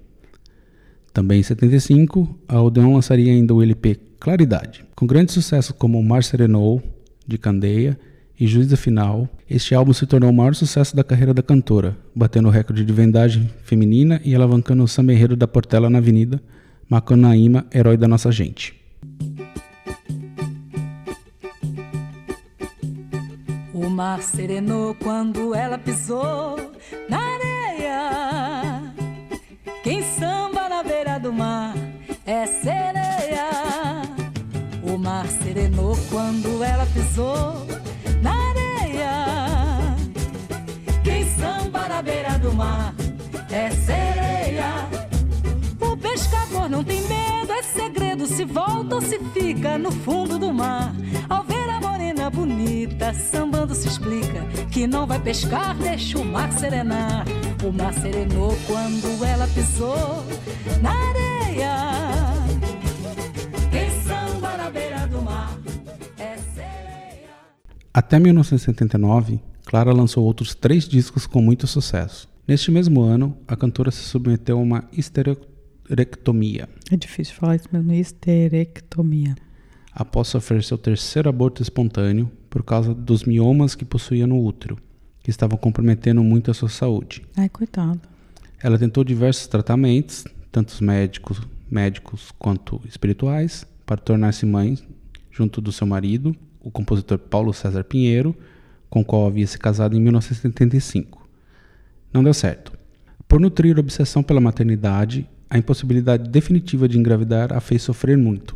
Também 1.11 1.41
em 1.41 1.43
75, 1.43 2.39
a 2.47 2.61
Odeon 2.61 2.93
lançaria 2.93 3.31
ainda 3.31 3.53
o 3.53 3.61
LP 3.61 3.95
Claridade. 4.19 4.85
Com 4.95 5.05
grandes 5.05 5.33
sucessos 5.33 5.75
como 5.77 6.01
Mar 6.01 6.23
Serenou, 6.23 6.81
de 7.27 7.37
Candeia, 7.37 7.99
e 8.39 8.47
Juíza 8.47 8.75
Final, 8.75 9.29
este 9.49 9.73
álbum 9.73 9.93
se 9.93 10.05
tornou 10.05 10.29
o 10.29 10.33
maior 10.33 10.53
sucesso 10.53 10.95
da 10.95 11.03
carreira 11.03 11.33
da 11.33 11.41
cantora, 11.41 11.97
batendo 12.13 12.49
o 12.49 12.51
recorde 12.51 12.83
de 12.83 12.93
vendagem 12.93 13.49
feminina 13.63 14.19
e 14.25 14.35
alavancando 14.35 14.83
o 14.83 14.87
samba 14.87 15.13
enredo 15.13 15.37
da 15.37 15.47
Portela 15.47 15.89
na 15.89 15.99
Avenida, 15.99 16.41
Macunaíma, 16.89 17.65
herói 17.73 17.97
da 17.97 18.07
nossa 18.07 18.31
gente. 18.31 18.84
Mar 23.95 24.21
serenou 24.21 24.93
quando 24.95 25.55
ela 25.55 25.77
pisou 25.77 26.57
na 27.07 27.17
areia. 27.17 28.93
Quem 29.83 30.03
samba 30.03 30.67
na 30.67 30.83
beira 30.83 31.17
do 31.17 31.31
mar 31.31 31.73
é 32.25 32.45
sereia. 32.45 34.01
O 34.83 34.97
mar 34.97 35.25
serenou 35.27 35.97
quando 36.09 36.61
ela 36.61 36.85
pisou 36.87 37.65
na 38.21 38.33
areia. 38.49 39.95
Quem 41.01 41.23
samba 41.37 41.87
na 41.87 42.01
beira 42.01 42.37
do 42.37 42.51
mar 42.51 42.93
é 43.49 43.69
sereia. 43.71 44.89
O 45.79 45.95
pescador 45.95 46.69
não 46.69 46.83
tem 46.83 46.99
medo, 47.03 47.53
é 47.53 47.63
segredo 47.63 48.27
se 48.27 48.43
volta 48.43 48.95
ou 48.95 49.01
se 49.01 49.17
fica 49.33 49.77
no 49.77 49.89
fundo 49.89 50.37
do 50.37 50.53
mar. 50.53 50.93
Ao 51.29 51.44
bonita, 53.05 53.13
sambando 53.13 53.75
se 53.75 53.87
explica 53.87 54.45
que 54.71 54.87
não 54.87 55.05
vai 55.05 55.19
pescar, 55.21 55.77
deixa 55.77 56.17
o 56.17 56.25
mar 56.25 56.51
serenar. 56.51 57.25
O 57.63 57.71
mar 57.71 57.93
serenou 57.93 58.55
quando 58.65 59.23
ela 59.23 59.47
pisou 59.47 60.25
na 60.81 60.91
areia. 60.91 61.75
Quem 63.71 63.89
samba 64.01 64.57
na 64.57 64.69
beira 64.69 65.07
do 65.07 65.21
mar 65.21 65.57
é 66.17 66.37
sereia. 66.37 67.29
Até 67.93 68.19
1979, 68.19 69.39
Clara 69.65 69.93
lançou 69.93 70.23
outros 70.23 70.55
três 70.55 70.87
discos 70.87 71.27
com 71.27 71.41
muito 71.41 71.67
sucesso. 71.67 72.27
Neste 72.47 72.71
mesmo 72.71 73.01
ano, 73.01 73.37
a 73.47 73.55
cantora 73.55 73.89
se 73.89 74.03
submeteu 74.03 74.59
a 74.59 74.61
uma 74.61 74.87
histerectomia 74.91 76.69
É 76.91 76.95
difícil 76.95 77.33
falar 77.35 77.55
isso 77.55 77.67
mesmo, 77.71 77.91
histerectomia. 77.91 79.35
Após 79.95 80.27
sofrer 80.27 80.61
seu 80.61 80.77
terceiro 80.77 81.29
aborto 81.29 81.61
espontâneo 81.61 82.29
por 82.49 82.61
causa 82.63 82.93
dos 82.93 83.23
miomas 83.23 83.75
que 83.75 83.85
possuía 83.85 84.27
no 84.27 84.43
útero, 84.43 84.77
que 85.23 85.29
estavam 85.29 85.57
comprometendo 85.57 86.21
muito 86.21 86.51
a 86.51 86.53
sua 86.53 86.67
saúde. 86.67 87.23
Ai, 87.37 87.47
coitado. 87.47 88.01
Ela 88.61 88.77
tentou 88.77 89.05
diversos 89.05 89.47
tratamentos, 89.47 90.25
tanto 90.51 90.83
médicos, 90.83 91.41
médicos 91.71 92.31
quanto 92.37 92.81
espirituais, 92.85 93.65
para 93.85 93.97
tornar-se 93.97 94.45
mãe 94.45 94.77
junto 95.31 95.61
do 95.61 95.71
seu 95.71 95.87
marido, 95.87 96.35
o 96.59 96.69
compositor 96.69 97.17
Paulo 97.17 97.53
César 97.53 97.83
Pinheiro, 97.83 98.35
com 98.89 99.01
o 99.01 99.05
qual 99.05 99.27
havia 99.27 99.47
se 99.47 99.57
casado 99.57 99.95
em 99.95 100.01
1975. 100.01 101.27
Não 102.11 102.23
deu 102.23 102.33
certo. 102.33 102.73
Por 103.27 103.39
nutrir 103.39 103.77
obsessão 103.79 104.23
pela 104.23 104.41
maternidade, 104.41 105.27
a 105.49 105.57
impossibilidade 105.57 106.29
definitiva 106.29 106.87
de 106.87 106.97
engravidar 106.97 107.53
a 107.53 107.59
fez 107.59 107.81
sofrer 107.81 108.17
muito. 108.17 108.55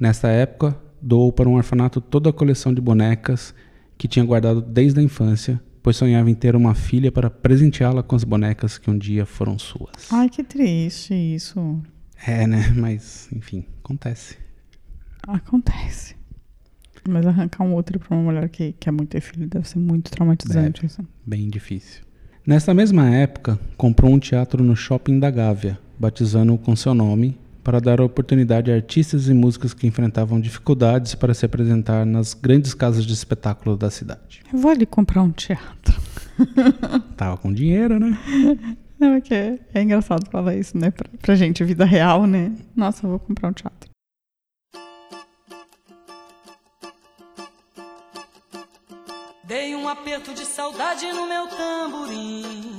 Nesta 0.00 0.28
época, 0.28 0.74
doou 1.02 1.30
para 1.30 1.46
um 1.46 1.56
orfanato 1.56 2.00
toda 2.00 2.30
a 2.30 2.32
coleção 2.32 2.72
de 2.72 2.80
bonecas 2.80 3.54
que 3.98 4.08
tinha 4.08 4.24
guardado 4.24 4.62
desde 4.62 4.98
a 4.98 5.02
infância, 5.02 5.62
pois 5.82 5.94
sonhava 5.94 6.30
em 6.30 6.34
ter 6.34 6.56
uma 6.56 6.74
filha 6.74 7.12
para 7.12 7.28
presenteá-la 7.28 8.02
com 8.02 8.16
as 8.16 8.24
bonecas 8.24 8.78
que 8.78 8.90
um 8.90 8.96
dia 8.96 9.26
foram 9.26 9.58
suas. 9.58 10.10
Ai, 10.10 10.30
que 10.30 10.42
triste 10.42 11.12
isso. 11.12 11.82
É, 12.26 12.46
né? 12.46 12.72
Mas, 12.74 13.28
enfim, 13.30 13.66
acontece. 13.84 14.38
Acontece. 15.22 16.16
Mas 17.06 17.26
arrancar 17.26 17.64
um 17.64 17.74
outro 17.74 17.98
pra 17.98 18.16
uma 18.16 18.24
mulher 18.24 18.48
que 18.48 18.72
quer 18.72 18.90
muito 18.90 19.10
ter 19.10 19.20
filho 19.20 19.46
deve 19.46 19.68
ser 19.68 19.78
muito 19.78 20.10
traumatizante. 20.10 20.86
assim. 20.86 21.06
Bem 21.26 21.50
difícil. 21.50 22.02
Nessa 22.46 22.72
mesma 22.72 23.08
época, 23.10 23.60
comprou 23.76 24.10
um 24.10 24.18
teatro 24.18 24.64
no 24.64 24.74
shopping 24.74 25.18
da 25.18 25.30
Gávea, 25.30 25.78
batizando-o 25.98 26.58
com 26.58 26.74
seu 26.74 26.94
nome, 26.94 27.38
para 27.62 27.80
dar 27.80 28.00
oportunidade 28.00 28.70
a 28.70 28.74
artistas 28.74 29.28
e 29.28 29.34
músicos 29.34 29.74
que 29.74 29.86
enfrentavam 29.86 30.40
dificuldades 30.40 31.14
para 31.14 31.34
se 31.34 31.44
apresentar 31.44 32.04
nas 32.06 32.34
grandes 32.34 32.74
casas 32.74 33.04
de 33.04 33.12
espetáculo 33.12 33.76
da 33.76 33.90
cidade. 33.90 34.42
Eu 34.52 34.58
vou 34.58 34.70
ali 34.70 34.86
comprar 34.86 35.22
um 35.22 35.30
teatro. 35.30 36.00
Tava 37.16 37.36
com 37.36 37.52
dinheiro, 37.52 37.98
né? 37.98 38.18
Não, 38.98 39.14
é 39.14 39.20
que 39.20 39.34
é, 39.34 39.58
é 39.72 39.82
engraçado 39.82 40.28
falar 40.30 40.54
isso, 40.56 40.76
né? 40.76 40.90
Pra, 40.90 41.08
pra 41.20 41.34
gente, 41.34 41.64
vida 41.64 41.84
real, 41.84 42.26
né? 42.26 42.52
Nossa, 42.76 43.06
eu 43.06 43.10
vou 43.10 43.18
comprar 43.18 43.48
um 43.48 43.52
teatro. 43.52 43.90
Dei 49.44 49.74
um 49.74 49.88
aperto 49.88 50.32
de 50.32 50.44
saudade 50.44 51.06
no 51.12 51.26
meu 51.26 51.46
tamborim. 51.48 52.78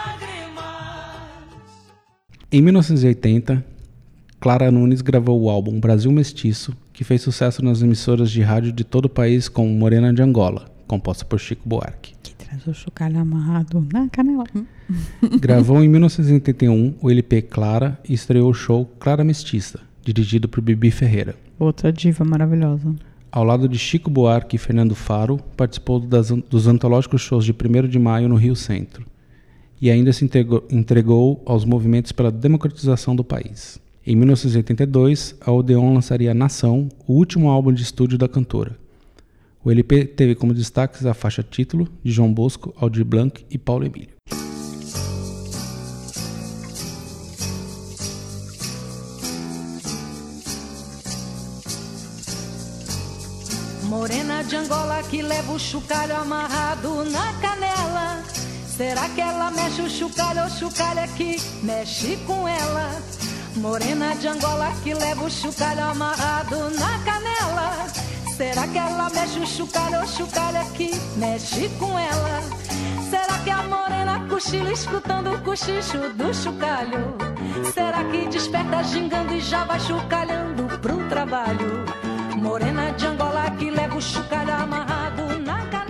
Em 2.51 2.61
1980, 2.61 3.63
Clara 4.39 4.71
Nunes 4.71 5.01
gravou 5.01 5.41
o 5.41 5.49
álbum 5.49 5.79
Brasil 5.79 6.11
Mestiço, 6.11 6.75
que 6.91 7.03
fez 7.03 7.21
sucesso 7.21 7.63
nas 7.63 7.81
emissoras 7.81 8.29
de 8.29 8.41
rádio 8.41 8.71
de 8.73 8.83
todo 8.83 9.05
o 9.05 9.09
país 9.09 9.47
com 9.47 9.65
Morena 9.67 10.13
de 10.13 10.21
Angola, 10.21 10.65
composta 10.87 11.23
por 11.23 11.39
Chico 11.39 11.67
Buarque. 11.67 12.13
Que 12.21 12.33
traz 12.35 12.65
o 12.67 12.73
chocalho 12.73 13.19
amarrado 13.19 13.85
na 13.93 14.09
canela. 14.09 14.43
Gravou 15.39 15.81
em 15.83 15.87
1981 15.87 16.95
o 17.01 17.09
LP 17.09 17.41
Clara 17.43 17.97
e 18.07 18.13
estreou 18.13 18.49
o 18.49 18.53
show 18.53 18.85
Clara 18.99 19.23
Mestiça, 19.23 19.79
dirigido 20.03 20.49
por 20.49 20.61
Bibi 20.61 20.91
Ferreira. 20.91 21.35
Outra 21.57 21.91
diva 21.93 22.25
maravilhosa. 22.25 22.93
Ao 23.31 23.45
lado 23.45 23.69
de 23.69 23.77
Chico 23.79 24.09
Buarque 24.09 24.57
e 24.57 24.59
Fernando 24.59 24.93
Faro, 24.93 25.37
participou 25.55 26.01
das- 26.01 26.31
dos 26.31 26.67
antológicos 26.67 27.21
shows 27.21 27.45
de 27.45 27.53
1 27.53 27.87
de 27.87 27.97
maio 27.97 28.27
no 28.27 28.35
Rio 28.35 28.57
Centro 28.57 29.05
e 29.81 29.89
ainda 29.89 30.13
se 30.13 30.23
entregou, 30.23 31.41
aos 31.43 31.65
movimentos 31.65 32.11
pela 32.11 32.31
democratização 32.31 33.15
do 33.15 33.23
país. 33.23 33.79
Em 34.05 34.15
1982, 34.15 35.35
a 35.41 35.51
Odeon 35.51 35.95
lançaria 35.95 36.35
Nação, 36.35 36.87
o 37.07 37.13
último 37.13 37.49
álbum 37.49 37.73
de 37.73 37.81
estúdio 37.81 38.17
da 38.17 38.29
cantora. 38.29 38.77
O 39.63 39.71
LP 39.71 40.05
teve 40.05 40.35
como 40.35 40.53
destaques 40.53 41.05
a 41.05 41.15
faixa 41.15 41.41
título 41.41 41.87
de 42.03 42.11
João 42.11 42.31
Bosco, 42.31 42.73
Aldir 42.77 43.05
Blanc 43.05 43.43
e 43.49 43.57
Paulo 43.57 43.85
Emílio. 43.85 44.09
Morena 53.83 54.43
de 54.43 54.55
Angola 54.55 55.03
que 55.03 55.21
leva 55.21 55.51
o 55.51 55.59
chocalho 55.59 56.15
amarrado 56.15 57.03
na 57.05 57.33
canela 57.33 58.40
Será 58.81 59.07
que 59.09 59.21
ela 59.21 59.51
mexe 59.51 59.79
o 59.83 59.87
chocalho 59.87 60.41
ou 60.41 60.49
chocalho 60.49 61.01
é 61.01 61.07
que 61.09 61.39
mexe 61.61 62.17
com 62.25 62.47
ela? 62.47 62.89
Morena 63.57 64.15
de 64.15 64.27
Angola 64.27 64.71
que 64.83 64.91
leva 64.95 65.23
o 65.23 65.29
chocalho 65.29 65.83
amarrado 65.83 66.57
na 66.79 66.97
canela. 67.05 67.85
Será 68.35 68.67
que 68.67 68.79
ela 68.79 69.07
mexe 69.11 69.37
o 69.37 69.45
chocalho 69.45 69.99
ou 69.99 70.07
chocalho 70.07 70.57
é 70.57 70.65
que 70.75 70.99
mexe 71.15 71.69
com 71.77 71.99
ela? 71.99 72.41
Será 73.07 73.37
que 73.43 73.51
a 73.51 73.61
morena 73.61 74.27
cochila 74.27 74.71
escutando 74.71 75.31
o 75.31 75.41
cochicho 75.41 75.99
do 76.15 76.33
chocalho? 76.33 77.15
Será 77.75 78.03
que 78.05 78.29
desperta 78.29 78.83
gingando 78.85 79.35
e 79.35 79.41
já 79.41 79.63
vai 79.63 79.79
chocalhando 79.79 80.63
pro 80.79 81.07
trabalho? 81.07 81.85
Morena 82.35 82.91
de 82.93 83.05
Angola 83.05 83.51
que 83.59 83.69
leva 83.69 83.95
o 83.95 84.01
chocalho 84.01 84.55
amarrado 84.55 85.37
na 85.37 85.67
canela. 85.67 85.80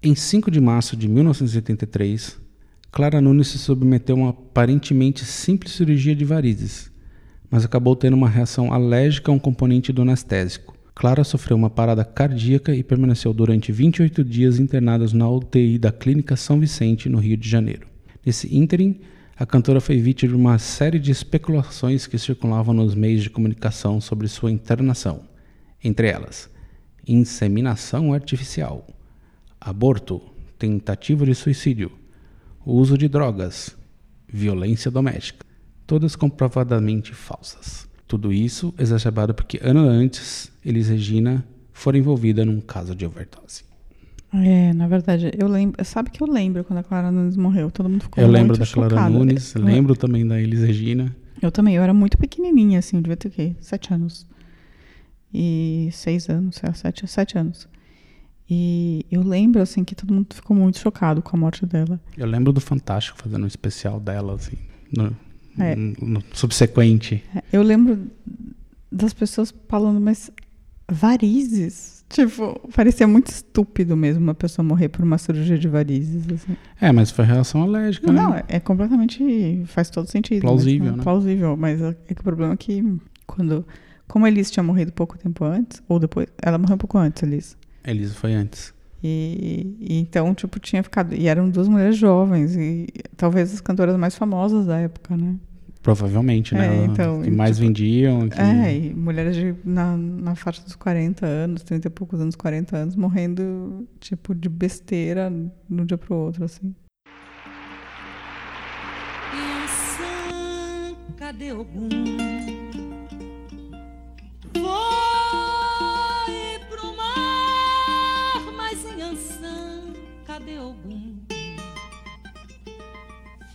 Em 0.00 0.14
5 0.14 0.48
de 0.48 0.60
março 0.60 0.96
de 0.96 1.08
1983, 1.08 2.38
Clara 2.92 3.20
Nunes 3.20 3.48
se 3.48 3.58
submeteu 3.58 4.14
a 4.14 4.18
uma 4.20 4.30
aparentemente 4.30 5.24
simples 5.24 5.72
cirurgia 5.72 6.14
de 6.14 6.24
varizes, 6.24 6.92
mas 7.50 7.64
acabou 7.64 7.96
tendo 7.96 8.14
uma 8.14 8.28
reação 8.28 8.72
alérgica 8.72 9.32
a 9.32 9.34
um 9.34 9.40
componente 9.40 9.92
do 9.92 10.02
anestésico. 10.02 10.78
Clara 10.94 11.24
sofreu 11.24 11.56
uma 11.56 11.68
parada 11.68 12.04
cardíaca 12.04 12.72
e 12.72 12.84
permaneceu 12.84 13.32
durante 13.32 13.72
28 13.72 14.22
dias 14.22 14.60
internada 14.60 15.04
na 15.12 15.28
UTI 15.28 15.78
da 15.78 15.90
Clínica 15.90 16.36
São 16.36 16.60
Vicente, 16.60 17.08
no 17.08 17.18
Rio 17.18 17.36
de 17.36 17.48
Janeiro. 17.48 17.88
Nesse 18.24 18.54
ínterim, 18.56 19.00
a 19.36 19.44
cantora 19.44 19.80
foi 19.80 19.96
vítima 19.98 20.30
de 20.30 20.36
uma 20.36 20.58
série 20.60 21.00
de 21.00 21.10
especulações 21.10 22.06
que 22.06 22.18
circulavam 22.18 22.72
nos 22.72 22.94
meios 22.94 23.24
de 23.24 23.30
comunicação 23.30 24.00
sobre 24.00 24.28
sua 24.28 24.52
internação, 24.52 25.22
entre 25.82 26.06
elas 26.06 26.48
inseminação 27.04 28.12
artificial, 28.12 28.86
aborto, 29.60 30.20
tentativa 30.58 31.24
de 31.24 31.34
suicídio, 31.34 31.92
uso 32.64 32.96
de 32.98 33.08
drogas, 33.08 33.76
violência 34.26 34.90
doméstica, 34.90 35.44
todas 35.86 36.14
comprovadamente 36.16 37.14
falsas. 37.14 37.88
Tudo 38.06 38.32
isso 38.32 38.72
exacerbado 38.78 39.34
porque 39.34 39.60
ano 39.62 39.80
antes 39.80 40.50
Elis 40.64 40.88
Regina 40.88 41.44
fora 41.72 41.98
envolvida 41.98 42.44
num 42.44 42.60
caso 42.60 42.94
de 42.94 43.04
overdose. 43.04 43.64
É, 44.32 44.72
na 44.74 44.86
verdade, 44.86 45.30
eu 45.38 45.48
lembro. 45.48 45.82
Sabe 45.84 46.10
que 46.10 46.22
eu 46.22 46.26
lembro 46.26 46.62
quando 46.64 46.78
a 46.80 46.82
Clara 46.82 47.10
Nunes 47.10 47.36
morreu? 47.36 47.70
Todo 47.70 47.88
mundo 47.88 48.02
ficou 48.02 48.22
Eu 48.22 48.28
lembro 48.30 48.56
da 48.58 48.66
Clara. 48.66 49.08
Nunes, 49.08 49.54
Eu- 49.54 49.62
lembro 49.64 49.96
também 49.96 50.26
da 50.26 50.38
Elis 50.40 50.60
Regina. 50.60 51.14
Eu 51.40 51.50
também, 51.52 51.76
eu 51.76 51.82
era 51.82 51.94
muito 51.94 52.18
pequenininha, 52.18 52.78
assim, 52.80 52.96
eu 52.96 53.02
devia 53.02 53.16
ter 53.16 53.28
o 53.28 53.30
quê? 53.30 53.54
Sete 53.60 53.94
anos. 53.94 54.26
E 55.32 55.88
seis 55.92 56.28
anos, 56.28 56.60
sete, 56.74 57.06
sete 57.06 57.38
anos. 57.38 57.68
E 58.50 59.04
eu 59.10 59.22
lembro, 59.22 59.60
assim, 59.60 59.84
que 59.84 59.94
todo 59.94 60.12
mundo 60.12 60.26
ficou 60.34 60.56
muito 60.56 60.78
chocado 60.78 61.20
com 61.20 61.36
a 61.36 61.40
morte 61.40 61.66
dela. 61.66 62.00
Eu 62.16 62.26
lembro 62.26 62.52
do 62.52 62.60
Fantástico 62.60 63.18
fazendo 63.22 63.44
um 63.44 63.46
especial 63.46 64.00
dela, 64.00 64.34
assim, 64.34 64.56
no, 64.96 65.14
É. 65.58 65.76
no- 65.76 66.22
subsequente. 66.32 67.22
Eu 67.52 67.62
lembro 67.62 67.98
das 68.90 69.12
pessoas 69.12 69.52
falando, 69.68 70.00
mas 70.00 70.30
varizes? 70.90 71.98
Tipo, 72.08 72.58
parecia 72.74 73.06
muito 73.06 73.26
estúpido 73.26 73.94
mesmo 73.94 74.22
uma 74.22 74.34
pessoa 74.34 74.64
morrer 74.66 74.88
por 74.88 75.04
uma 75.04 75.18
cirurgia 75.18 75.58
de 75.58 75.68
varizes, 75.68 76.24
assim. 76.32 76.56
É, 76.80 76.90
mas 76.90 77.10
foi 77.10 77.26
reação 77.26 77.62
alérgica, 77.62 78.10
Não, 78.10 78.30
né? 78.30 78.44
é, 78.48 78.56
é 78.56 78.60
completamente. 78.60 79.62
faz 79.66 79.90
todo 79.90 80.06
sentido. 80.10 80.40
Plausível, 80.40 80.86
mas, 80.88 80.96
né? 80.96 81.02
Plausível, 81.02 81.56
mas 81.56 81.82
é 81.82 81.92
que 82.14 82.20
o 82.20 82.24
problema 82.24 82.54
é 82.54 82.56
que 82.56 82.82
quando. 83.26 83.66
Como 84.06 84.24
a 84.24 84.28
Elis 84.30 84.50
tinha 84.50 84.62
morrido 84.62 84.90
pouco 84.90 85.18
tempo 85.18 85.44
antes, 85.44 85.82
ou 85.86 85.98
depois. 85.98 86.28
Ela 86.40 86.56
morreu 86.56 86.76
um 86.76 86.78
pouco 86.78 86.96
antes, 86.96 87.22
Elis. 87.90 87.98
Elisa 88.02 88.14
foi 88.14 88.34
antes. 88.34 88.74
E, 89.02 89.76
e 89.80 89.98
então, 90.00 90.34
tipo, 90.34 90.58
tinha 90.58 90.82
ficado. 90.82 91.14
E 91.14 91.28
eram 91.28 91.48
duas 91.48 91.68
mulheres 91.68 91.96
jovens, 91.96 92.56
e 92.56 92.88
talvez 93.16 93.52
as 93.54 93.60
cantoras 93.60 93.96
mais 93.96 94.16
famosas 94.16 94.66
da 94.66 94.78
época, 94.78 95.16
né? 95.16 95.36
Provavelmente, 95.82 96.54
né? 96.54 96.82
É, 96.82 96.84
então, 96.84 97.22
que 97.22 97.30
mais 97.30 97.56
tipo, 97.56 97.68
vendiam. 97.68 98.28
Que... 98.28 98.40
É, 98.40 98.76
e 98.76 98.94
mulheres 98.94 99.36
de, 99.36 99.54
na, 99.64 99.96
na 99.96 100.34
faixa 100.34 100.62
dos 100.62 100.74
40 100.74 101.24
anos, 101.24 101.62
30 101.62 101.86
e 101.86 101.90
poucos 101.90 102.20
anos, 102.20 102.34
40 102.34 102.76
anos, 102.76 102.96
morrendo, 102.96 103.86
tipo, 104.00 104.34
de 104.34 104.48
besteira 104.48 105.32
de 105.68 105.80
um 105.80 105.86
dia 105.86 105.96
pro 105.96 106.14
outro, 106.16 106.44
assim. 106.44 106.74
Cadê 111.16 111.52
Ogum? 111.52 112.57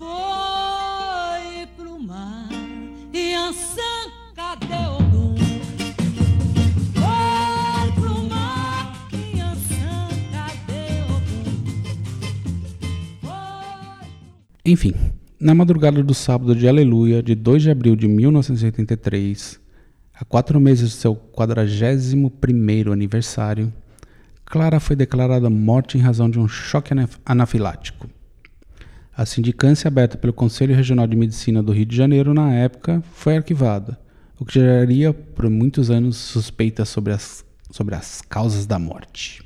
Foi 0.03 1.65
pro 1.77 1.97
mar, 1.97 2.49
Yansan, 3.13 4.11
cadê 4.35 4.75
Ogum? 4.99 5.35
Foi 6.93 7.91
pro 8.01 8.23
mar, 8.29 8.93
Yansan, 9.33 10.09
cadê 10.33 11.03
Ogum? 11.05 11.63
Foi 13.21 14.07
Enfim, 14.65 14.93
na 15.39 15.55
madrugada 15.55 16.03
do 16.03 16.13
sábado 16.13 16.53
de 16.53 16.67
Aleluia, 16.67 17.23
de 17.23 17.33
2 17.33 17.61
de 17.63 17.71
abril 17.71 17.95
de 17.95 18.05
1983, 18.09 19.57
a 20.13 20.25
quatro 20.25 20.59
meses 20.59 20.89
do 20.89 20.95
seu 20.97 21.15
41º 21.15 22.91
aniversário, 22.91 23.71
Clara 24.43 24.81
foi 24.81 24.97
declarada 24.97 25.49
morta 25.49 25.97
em 25.97 26.01
razão 26.01 26.29
de 26.29 26.37
um 26.39 26.47
choque 26.49 26.91
anaf- 26.91 27.17
anafilático. 27.25 28.09
A 29.15 29.27
sindicância 29.27 29.87
aberta 29.87 30.17
pelo 30.17 30.33
Conselho 30.33 30.75
Regional 30.75 31.05
de 31.05 31.15
Medicina 31.15 31.61
do 31.61 31.71
Rio 31.71 31.85
de 31.85 31.95
Janeiro 31.95 32.33
na 32.33 32.51
época 32.51 33.03
foi 33.13 33.37
arquivada, 33.37 33.99
o 34.39 34.43
que 34.43 34.55
geraria 34.55 35.13
por 35.13 35.47
muitos 35.51 35.91
anos 35.91 36.17
suspeitas 36.17 36.89
sobre 36.89 37.13
as, 37.13 37.45
sobre 37.69 37.93
as 37.93 38.23
causas 38.23 38.65
da 38.65 38.79
morte. 38.79 39.45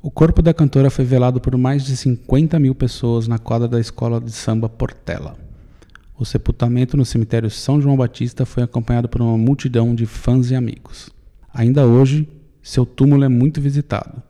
O 0.00 0.08
corpo 0.08 0.40
da 0.40 0.54
cantora 0.54 0.88
foi 0.88 1.04
velado 1.04 1.40
por 1.40 1.56
mais 1.56 1.84
de 1.84 1.96
50 1.96 2.60
mil 2.60 2.76
pessoas 2.76 3.26
na 3.26 3.40
quadra 3.40 3.66
da 3.66 3.80
escola 3.80 4.20
de 4.20 4.30
samba 4.30 4.68
Portela. 4.68 5.36
O 6.16 6.24
sepultamento 6.24 6.96
no 6.96 7.04
cemitério 7.04 7.50
São 7.50 7.80
João 7.80 7.96
Batista 7.96 8.46
foi 8.46 8.62
acompanhado 8.62 9.08
por 9.08 9.20
uma 9.20 9.36
multidão 9.36 9.96
de 9.96 10.06
fãs 10.06 10.52
e 10.52 10.54
amigos. 10.54 11.10
Ainda 11.52 11.84
hoje, 11.84 12.28
seu 12.62 12.86
túmulo 12.86 13.24
é 13.24 13.28
muito 13.28 13.60
visitado. 13.60 14.22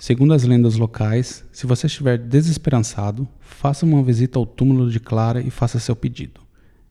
Segundo 0.00 0.32
as 0.32 0.44
lendas 0.44 0.76
locais, 0.76 1.44
se 1.52 1.66
você 1.66 1.86
estiver 1.86 2.16
desesperançado, 2.16 3.28
faça 3.38 3.84
uma 3.84 4.02
visita 4.02 4.38
ao 4.38 4.46
túmulo 4.46 4.90
de 4.90 4.98
Clara 4.98 5.42
e 5.42 5.50
faça 5.50 5.78
seu 5.78 5.94
pedido. 5.94 6.40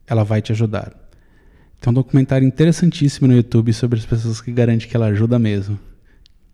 Ela 0.06 0.24
vai 0.24 0.44
te 0.44 0.52
ajudar. 0.52 0.94
Tem 1.82 1.90
um 1.90 1.94
documentário 1.94 2.48
interessantíssimo 2.48 3.28
no 3.28 3.34
YouTube 3.34 3.74
sobre 3.74 3.98
as 3.98 4.06
pessoas 4.06 4.40
que 4.40 4.52
garantem 4.52 4.88
que 4.88 4.96
ela 4.96 5.08
ajuda 5.08 5.40
mesmo. 5.40 5.80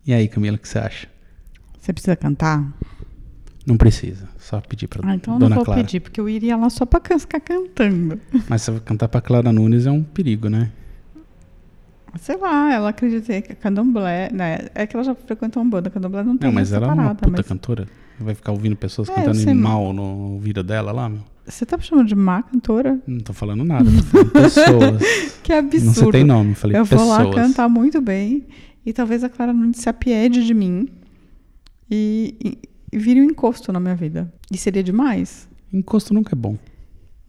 E 0.06 0.14
aí, 0.14 0.28
Camila, 0.28 0.56
o 0.56 0.58
que 0.58 0.66
você 0.68 0.78
acha? 0.78 1.08
Você 1.78 1.92
precisa 1.92 2.16
cantar? 2.16 2.72
Não 3.66 3.76
precisa, 3.76 4.26
só 4.38 4.60
pedir 4.60 4.86
pra 4.86 5.06
Ah, 5.10 5.14
então 5.14 5.34
eu 5.34 5.40
Dona 5.40 5.50
não 5.50 5.56
vou 5.56 5.64
Clara. 5.64 5.82
pedir, 5.82 6.00
porque 6.00 6.18
eu 6.20 6.28
iria 6.28 6.56
lá 6.56 6.70
só 6.70 6.86
pra 6.86 7.00
can- 7.00 7.18
ficar 7.18 7.40
cantando. 7.40 8.18
Mas 8.48 8.62
se 8.62 8.72
cantar 8.80 9.08
pra 9.08 9.20
Clara 9.20 9.52
Nunes 9.52 9.84
é 9.86 9.90
um 9.90 10.02
perigo, 10.02 10.48
né? 10.48 10.70
Sei 12.18 12.36
lá, 12.36 12.72
ela 12.72 12.88
acredita 12.90 13.40
que 13.42 13.52
a 13.52 13.56
candomblé, 13.56 14.30
né? 14.32 14.68
É 14.74 14.86
que 14.86 14.96
ela 14.96 15.04
já 15.04 15.14
frequentou 15.14 15.62
uma 15.62 15.70
banda, 15.70 15.90
candomblé 15.90 16.22
não 16.22 16.36
tem 16.36 16.48
Não, 16.48 16.54
mas 16.54 16.72
ela 16.72 16.86
é 16.88 16.90
uma 16.92 17.14
puta 17.14 17.30
mas 17.30 17.46
cantora. 17.46 17.86
Vai 18.18 18.34
ficar 18.34 18.52
ouvindo 18.52 18.74
pessoas 18.76 19.08
É, 19.10 19.14
cantando 19.14 19.36
sei, 19.36 19.52
mal 19.54 19.92
no 19.92 20.32
ouvido 20.34 20.62
dela 20.62 20.90
lá, 20.92 21.08
meu. 21.08 21.20
Você 21.44 21.64
tá 21.66 21.76
me 21.76 21.82
chamando 21.82 22.08
de 22.08 22.14
má 22.14 22.42
cantora? 22.42 22.98
Não 23.06 23.20
tô 23.20 23.32
falando 23.32 23.62
nada, 23.64 23.84
tô 23.84 24.02
falando 24.02 24.30
pessoas. 24.32 25.02
Que 25.42 25.52
absurdo. 25.52 25.84
Não 25.86 25.94
citei 25.94 26.24
nome, 26.24 26.54
falei 26.54 26.76
eu 26.78 26.84
pessoas. 26.86 27.08
vou 27.18 27.28
lá 27.28 27.34
cantar 27.34 27.68
muito 27.68 28.00
bem 28.00 28.44
e 28.84 28.92
talvez 28.92 29.22
a 29.22 29.28
Clara 29.28 29.52
Nunes 29.52 29.76
se 29.78 29.88
apiede 29.88 30.44
de 30.46 30.54
mim 30.54 30.88
e, 31.90 32.34
e, 32.42 32.58
e 32.92 32.98
vire 32.98 33.20
um 33.20 33.24
encosto 33.24 33.72
na 33.72 33.78
minha 33.80 33.94
vida. 33.94 34.32
E 34.50 34.56
seria 34.56 34.82
demais. 34.82 35.48
Encosto 35.72 36.14
nunca 36.14 36.34
é 36.34 36.36
bom. 36.38 36.56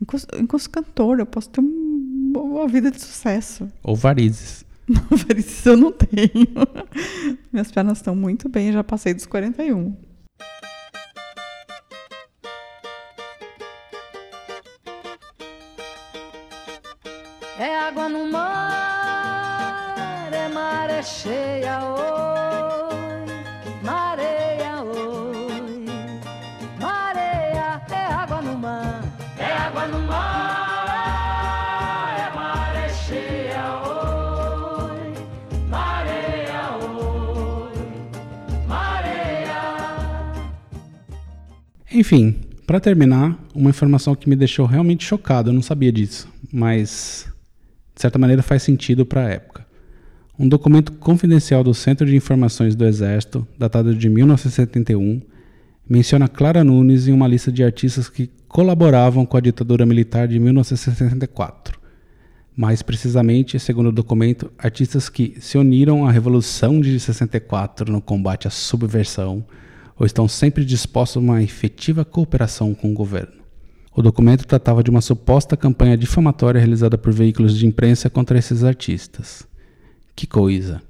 Encosto, 0.02 0.36
encosto 0.40 0.70
cantor, 0.70 1.20
eu 1.20 1.26
posso 1.26 1.50
ter 1.50 1.62
um- 1.62 2.32
uma 2.36 2.68
vida 2.68 2.92
de 2.92 3.02
sucesso. 3.02 3.68
Ou 3.84 3.96
varizes. 3.96 4.64
Isso 5.38 5.70
eu 5.70 5.78
não 5.78 5.92
tenho. 5.92 6.48
Minhas 7.52 7.72
pernas 7.72 7.98
estão 7.98 8.16
muito 8.16 8.48
bem, 8.48 8.72
já 8.72 8.84
passei 8.84 9.14
dos 9.14 9.26
41. 9.26 10.07
Enfim, 42.08 42.36
para 42.66 42.80
terminar, 42.80 43.38
uma 43.54 43.70
informação 43.70 44.16
que 44.16 44.30
me 44.30 44.36
deixou 44.38 44.66
realmente 44.66 45.04
chocado, 45.04 45.50
eu 45.50 45.54
não 45.54 45.62
sabia 45.62 45.92
disso, 45.92 46.26
mas 46.54 47.28
de 47.94 48.02
certa 48.02 48.18
maneira 48.18 48.42
faz 48.42 48.64
sentido 48.64 49.06
para 49.06 49.26
a 49.26 49.30
época. 49.30 49.68
Um 50.40 50.48
documento 50.48 50.94
confidencial 50.94 51.66
do 51.66 51.74
Centro 51.74 52.08
de 52.08 52.16
Informações 52.16 52.78
do 52.78 52.86
Exército, 52.86 53.46
datado 53.60 53.94
de 53.94 54.08
1971, 54.08 55.22
menciona 55.90 56.30
Clara 56.30 56.64
Nunes 56.64 57.10
em 57.10 57.12
uma 57.12 57.28
lista 57.28 57.52
de 57.52 57.62
artistas 57.62 58.08
que 58.08 58.32
colaboravam 58.48 59.26
com 59.26 59.36
a 59.36 59.42
ditadura 59.42 59.86
militar 59.86 60.30
de 60.30 60.40
1964. 60.40 61.78
Mais 62.56 62.82
precisamente, 62.82 63.60
segundo 63.60 63.88
o 63.90 63.92
documento, 63.92 64.50
artistas 64.58 65.10
que 65.10 65.36
se 65.42 65.58
uniram 65.58 66.08
à 66.08 66.12
Revolução 66.14 66.80
de 66.80 66.98
64 67.02 67.92
no 67.92 68.02
combate 68.02 68.48
à 68.48 68.50
subversão 68.50 69.44
ou 70.00 70.06
estão 70.06 70.28
sempre 70.28 70.64
dispostos 70.64 71.18
a 71.18 71.20
uma 71.20 71.42
efetiva 71.42 72.06
cooperação 72.06 72.74
com 72.74 72.92
o 72.92 72.94
governo. 72.94 73.38
O 73.96 74.02
documento 74.02 74.46
tratava 74.46 74.84
de 74.84 74.92
uma 74.92 75.02
suposta 75.02 75.58
campanha 75.58 75.98
difamatória 75.98 76.60
realizada 76.60 76.98
por 76.98 77.12
veículos 77.12 77.58
de 77.58 77.66
imprensa 77.66 78.10
contra 78.10 78.38
esses 78.38 78.64
artistas. 78.64 79.48
Que 80.16 80.28
coisa! 80.28 80.82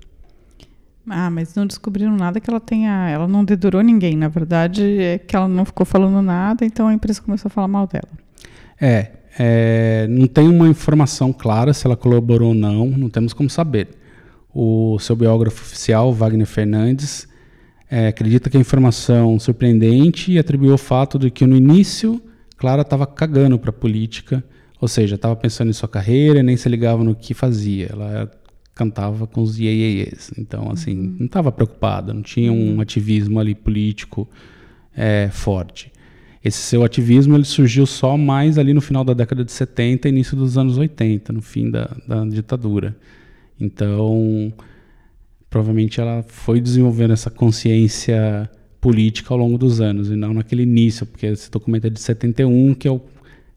Ah, 1.09 1.29
mas 1.29 1.55
não 1.55 1.65
descobriram 1.65 2.15
nada 2.17 2.41
que 2.41 2.49
ela 2.49 2.59
tenha. 2.59 3.07
Ela 3.09 3.27
não 3.27 3.45
dedurou 3.45 3.81
ninguém. 3.81 4.17
Na 4.17 4.27
verdade, 4.27 4.83
é 5.01 5.17
que 5.17 5.35
ela 5.35 5.47
não 5.47 5.63
ficou 5.63 5.85
falando 5.85 6.21
nada, 6.21 6.65
então 6.65 6.87
a 6.87 6.93
imprensa 6.93 7.21
começou 7.21 7.47
a 7.47 7.49
falar 7.49 7.69
mal 7.69 7.87
dela. 7.87 8.09
É, 8.79 9.11
é, 9.39 10.07
não 10.09 10.27
tem 10.27 10.47
uma 10.49 10.67
informação 10.67 11.31
clara 11.31 11.73
se 11.73 11.87
ela 11.87 11.95
colaborou 11.95 12.49
ou 12.49 12.55
não, 12.55 12.87
não 12.87 13.09
temos 13.09 13.31
como 13.31 13.49
saber. 13.49 13.87
O 14.53 14.99
seu 14.99 15.15
biógrafo 15.15 15.61
oficial, 15.61 16.11
Wagner 16.13 16.45
Fernandes, 16.45 17.27
é, 17.89 18.07
acredita 18.07 18.49
que 18.49 18.57
a 18.57 18.59
informação 18.59 19.39
surpreendente 19.39 20.31
e 20.31 20.39
atribuiu 20.39 20.73
o 20.73 20.77
fato 20.77 21.17
de 21.17 21.31
que 21.31 21.45
no 21.45 21.55
início 21.55 22.21
Clara 22.57 22.81
estava 22.81 23.05
cagando 23.05 23.57
para 23.57 23.69
a 23.69 23.73
política, 23.73 24.43
ou 24.81 24.87
seja, 24.87 25.15
estava 25.15 25.35
pensando 25.35 25.69
em 25.69 25.73
sua 25.73 25.87
carreira 25.87 26.39
e 26.39 26.43
nem 26.43 26.57
se 26.57 26.67
ligava 26.67 27.03
no 27.03 27.15
que 27.15 27.33
fazia. 27.33 27.87
Ela 27.91 28.31
cantava 28.73 29.25
com 29.25 29.41
os 29.41 29.59
ieieies. 29.59 30.31
Então, 30.37 30.69
assim, 30.71 30.97
uhum. 30.97 31.15
não 31.19 31.25
estava 31.25 31.51
preocupada, 31.51 32.13
não 32.13 32.21
tinha 32.21 32.51
um 32.51 32.75
uhum. 32.75 32.81
ativismo 32.81 33.39
ali 33.39 33.55
político 33.55 34.27
é, 34.95 35.29
forte. 35.31 35.91
Esse 36.43 36.59
seu 36.59 36.83
ativismo 36.83 37.35
ele 37.35 37.43
surgiu 37.43 37.85
só 37.85 38.15
mais 38.17 38.57
ali 38.57 38.73
no 38.73 38.81
final 38.81 39.03
da 39.03 39.13
década 39.13 39.43
de 39.43 39.51
70 39.51 40.07
e 40.07 40.11
início 40.11 40.37
dos 40.37 40.57
anos 40.57 40.77
80, 40.77 41.33
no 41.33 41.41
fim 41.41 41.69
da, 41.69 41.95
da 42.07 42.23
ditadura. 42.25 42.95
Então, 43.59 44.53
provavelmente 45.49 45.99
ela 45.99 46.23
foi 46.27 46.59
desenvolvendo 46.59 47.13
essa 47.13 47.29
consciência 47.29 48.49
política 48.79 49.33
ao 49.33 49.37
longo 49.37 49.57
dos 49.57 49.81
anos, 49.81 50.09
e 50.09 50.15
não 50.15 50.33
naquele 50.33 50.63
início, 50.63 51.05
porque 51.05 51.25
esse 51.25 51.49
documento 51.49 51.87
é 51.87 51.89
de 51.89 51.99
71, 51.99 52.73
que 52.75 52.87
é 52.87 52.91
o, 52.91 53.01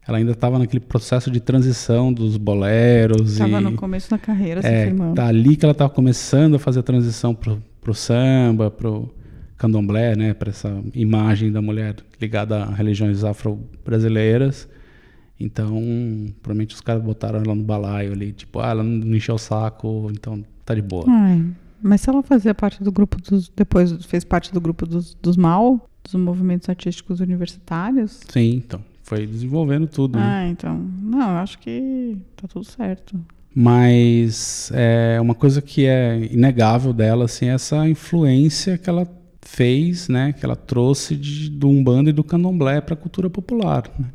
ela 0.07 0.17
ainda 0.17 0.31
estava 0.31 0.57
naquele 0.57 0.79
processo 0.79 1.29
de 1.29 1.39
transição 1.39 2.11
dos 2.11 2.37
boleros. 2.37 3.33
Estava 3.33 3.61
no 3.61 3.73
começo 3.73 4.09
da 4.09 4.17
carreira, 4.17 4.61
se 4.61 4.67
é, 4.67 4.85
firmando. 4.85 5.15
Tá 5.15 5.27
ali 5.27 5.55
que 5.55 5.63
ela 5.63 5.71
estava 5.71 5.89
começando 5.89 6.55
a 6.55 6.59
fazer 6.59 6.79
a 6.79 6.83
transição 6.83 7.35
pro, 7.35 7.61
pro 7.79 7.93
samba, 7.93 8.71
pro 8.71 9.13
candomblé, 9.57 10.15
né, 10.15 10.33
para 10.33 10.49
essa 10.49 10.81
imagem 10.95 11.51
da 11.51 11.61
mulher 11.61 11.95
ligada 12.19 12.63
a 12.63 12.73
religiões 12.73 13.23
afro-brasileiras. 13.23 14.67
Então, 15.39 15.75
provavelmente 16.41 16.75
os 16.75 16.81
caras 16.81 17.03
botaram 17.03 17.39
ela 17.39 17.53
no 17.53 17.63
balaio 17.63 18.11
ali, 18.11 18.31
tipo, 18.31 18.59
ah, 18.59 18.69
ela 18.69 18.83
não 18.83 19.15
encheu 19.15 19.35
o 19.35 19.39
saco, 19.39 20.09
então 20.11 20.43
tá 20.65 20.73
de 20.73 20.81
boa. 20.81 21.05
Ai. 21.07 21.43
Mas 21.81 22.01
se 22.01 22.09
ela 22.09 22.21
fazia 22.21 22.53
parte 22.53 22.83
do 22.83 22.91
grupo 22.91 23.17
dos. 23.21 23.49
Depois 23.49 24.05
fez 24.05 24.23
parte 24.23 24.53
do 24.53 24.61
grupo 24.61 24.85
dos, 24.85 25.15
dos 25.15 25.37
MAU, 25.37 25.81
dos 26.03 26.15
movimentos 26.15 26.69
artísticos 26.69 27.19
universitários? 27.19 28.19
Sim, 28.29 28.55
então. 28.55 28.83
Foi 29.03 29.25
desenvolvendo 29.25 29.87
tudo. 29.87 30.17
Né? 30.17 30.23
Ah, 30.23 30.43
né? 30.43 30.49
então. 30.49 30.77
Não, 31.01 31.31
eu 31.31 31.37
acho 31.37 31.59
que 31.59 32.17
tá 32.35 32.47
tudo 32.47 32.65
certo. 32.65 33.19
Mas 33.53 34.71
é 34.73 35.19
uma 35.19 35.35
coisa 35.35 35.61
que 35.61 35.85
é 35.85 36.29
inegável 36.31 36.93
dela, 36.93 37.25
assim, 37.25 37.47
é 37.47 37.53
essa 37.53 37.87
influência 37.87 38.77
que 38.77 38.89
ela 38.89 39.05
fez, 39.41 40.07
né, 40.07 40.31
que 40.31 40.45
ela 40.45 40.55
trouxe 40.55 41.17
de, 41.17 41.49
do 41.49 41.67
Umbanda 41.67 42.09
e 42.09 42.13
do 42.13 42.23
Candomblé 42.23 42.79
para 42.79 42.93
a 42.93 42.97
cultura 42.97 43.29
popular. 43.29 43.83
Né? 43.99 44.07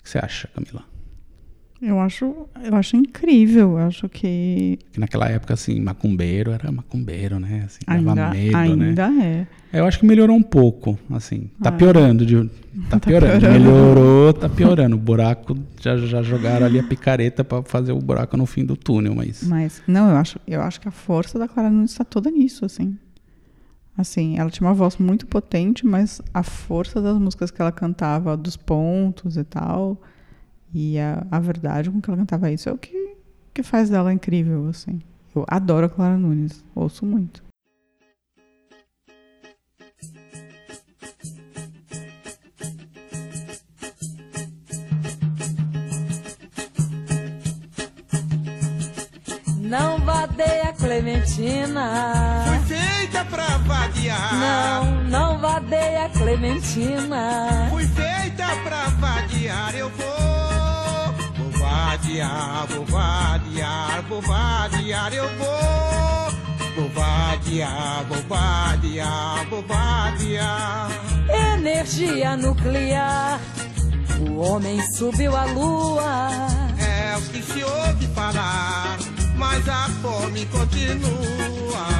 O 0.00 0.02
que 0.02 0.10
você 0.10 0.18
acha, 0.18 0.48
Camila? 0.48 0.89
Eu 1.82 1.98
acho, 1.98 2.46
eu 2.62 2.74
acho 2.74 2.94
incrível. 2.96 3.78
Eu 3.78 3.86
acho 3.86 4.08
que. 4.08 4.78
que 4.92 5.00
naquela 5.00 5.28
época, 5.28 5.54
assim, 5.54 5.80
macumbeiro 5.80 6.50
era 6.50 6.70
macumbeiro, 6.70 7.40
né? 7.40 7.62
Assim, 7.64 7.80
ainda, 7.86 8.14
dava 8.14 8.34
medo, 8.34 8.56
ainda 8.56 9.08
né? 9.08 9.46
é. 9.72 9.78
Eu 9.78 9.86
acho 9.86 9.98
que 9.98 10.04
melhorou 10.04 10.36
um 10.36 10.42
pouco, 10.42 10.98
assim. 11.10 11.50
Tá 11.62 11.70
ah, 11.70 11.72
piorando. 11.72 12.26
De, 12.26 12.44
tá, 12.90 12.98
tá 12.98 13.00
piorando. 13.00 13.40
piorando. 13.40 13.60
Melhorou, 13.60 14.32
tá 14.34 14.48
piorando. 14.48 14.96
O 14.96 14.98
buraco, 14.98 15.56
já, 15.80 15.96
já 15.96 16.22
jogaram 16.22 16.66
ali 16.66 16.78
a 16.78 16.82
picareta 16.82 17.42
para 17.42 17.62
fazer 17.62 17.92
o 17.92 17.98
buraco 17.98 18.36
no 18.36 18.44
fim 18.44 18.64
do 18.64 18.76
túnel, 18.76 19.14
mas. 19.14 19.42
Mas, 19.44 19.82
não, 19.86 20.10
eu 20.10 20.16
acho, 20.16 20.38
eu 20.46 20.60
acho 20.60 20.78
que 20.80 20.88
a 20.88 20.92
força 20.92 21.38
da 21.38 21.48
Clara 21.48 21.70
Nunes 21.70 21.92
está 21.92 22.04
toda 22.04 22.30
nisso, 22.30 22.66
assim. 22.66 22.94
Assim, 23.96 24.38
ela 24.38 24.50
tinha 24.50 24.68
uma 24.68 24.74
voz 24.74 24.98
muito 24.98 25.26
potente, 25.26 25.86
mas 25.86 26.20
a 26.32 26.42
força 26.42 27.00
das 27.00 27.16
músicas 27.18 27.50
que 27.50 27.60
ela 27.60 27.72
cantava, 27.72 28.36
dos 28.36 28.56
pontos 28.56 29.38
e 29.38 29.44
tal 29.44 29.98
e 30.72 30.98
a, 30.98 31.26
a 31.30 31.40
verdade 31.40 31.90
com 31.90 32.00
que 32.00 32.10
ela 32.10 32.18
cantava 32.18 32.50
isso 32.50 32.68
é 32.68 32.72
o 32.72 32.78
que, 32.78 33.16
que 33.52 33.62
faz 33.62 33.90
dela 33.90 34.12
incrível, 34.12 34.68
assim. 34.68 35.00
Eu 35.34 35.44
adoro 35.48 35.86
a 35.86 35.88
Clara 35.88 36.16
Nunes, 36.16 36.64
ouço 36.74 37.04
muito. 37.06 37.42
Não 49.58 50.00
vadeia 50.00 50.72
Clementina. 50.72 52.44
Fui 52.44 52.76
feita 52.76 53.24
pra 53.26 53.58
vadear. 53.58 54.34
Não, 54.34 55.04
não 55.04 55.38
vadeia 55.38 56.08
Clementina. 56.08 57.68
Fui 57.70 57.86
feita 57.86 58.46
pra 58.64 58.88
vadear, 58.88 59.76
eu 59.76 59.88
vou 59.90 60.39
vadear, 61.80 62.66
vou 62.68 62.84
vadear, 62.84 64.02
vou 64.08 64.22
vadear, 64.22 65.12
eu 65.12 65.28
vou. 65.38 66.40
Vou 66.76 66.88
vadear, 66.90 68.04
vou 68.08 68.22
vadear, 68.28 69.46
vou 69.48 69.62
vadear. 69.62 70.90
Energia 71.54 72.36
nuclear, 72.36 73.40
o 74.20 74.38
homem 74.38 74.80
subiu 74.92 75.36
à 75.36 75.44
lua. 75.44 76.28
É 76.78 77.16
o 77.16 77.22
que 77.22 77.42
se 77.42 77.62
ouve 77.64 78.06
falar, 78.14 78.98
mas 79.36 79.68
a 79.68 79.88
fome 80.02 80.46
continua. 80.46 81.20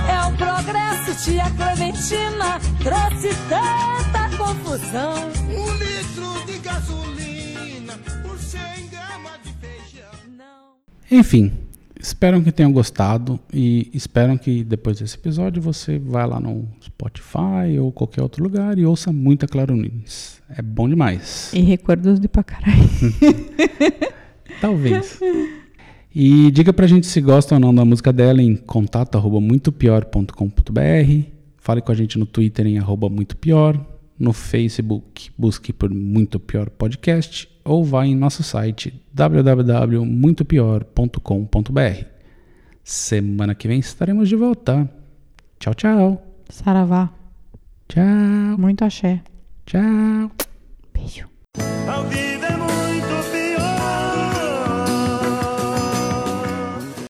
É 0.09 0.27
o 0.27 0.37
progresso, 0.37 1.25
tia 1.25 1.51
Clementina, 1.51 2.61
trouxe 2.83 3.35
tanta 3.49 4.37
confusão. 4.37 5.31
Um 5.49 5.73
litro 5.75 6.47
de 6.47 6.59
gasolina 6.59 7.99
Enfim, 11.11 11.51
espero 11.99 12.41
que 12.43 12.53
tenham 12.53 12.73
gostado 12.73 13.39
e 13.53 13.91
espero 13.93 14.39
que 14.39 14.63
depois 14.63 15.01
desse 15.01 15.17
episódio 15.17 15.61
você 15.61 15.99
vá 15.99 16.25
lá 16.25 16.39
no 16.39 16.69
Spotify 16.81 17.79
ou 17.81 17.91
qualquer 17.91 18.23
outro 18.23 18.43
lugar 18.43 18.79
e 18.79 18.87
ouça 18.87 19.13
muita 19.13 19.47
Claro 19.47 19.75
Nunes. 19.75 20.41
É 20.57 20.63
bom 20.63 20.89
demais. 20.89 21.53
E 21.53 21.61
recuerdos 21.61 22.21
de 22.21 22.29
Pacaraí. 22.29 22.75
Talvez. 24.61 25.19
E 26.15 26.51
diga 26.51 26.73
pra 26.73 26.87
gente 26.87 27.07
se 27.07 27.21
gosta 27.21 27.55
ou 27.55 27.61
não 27.61 27.75
da 27.75 27.85
música 27.85 28.13
dela 28.13 28.43
em 28.43 28.57
contato 28.57 29.17
arroba 29.17 29.41
muitopior.com.br. 29.41 30.31
Fale 31.57 31.81
com 31.81 31.93
a 31.93 31.95
gente 31.95 32.19
no 32.19 32.27
Twitter 32.27 32.67
em 32.67 32.79
arroba 32.79 33.09
muito 33.09 33.37
pior. 33.37 33.79
No 34.21 34.33
Facebook, 34.35 35.33
busque 35.39 35.73
por 35.73 35.89
Muito 35.89 36.39
Pior 36.39 36.69
Podcast 36.69 37.49
ou 37.65 37.83
vá 37.83 38.05
em 38.05 38.15
nosso 38.15 38.43
site 38.43 39.03
www.muitopior.com.br. 39.15 42.05
Semana 42.85 43.55
que 43.55 43.67
vem 43.67 43.81
estaremos 43.81 44.29
de 44.29 44.37
volta. 44.37 44.87
Tchau, 45.59 45.73
tchau. 45.73 46.23
Saravá. 46.51 47.11
Tchau. 47.89 48.59
Muito 48.59 48.85
axé. 48.85 49.23
Tchau. 49.65 50.31
Beijo. 50.93 51.27
A 51.89 52.03
vida 52.03 52.47
é 52.47 52.57
muito 52.59 53.31
pior. 53.33 53.71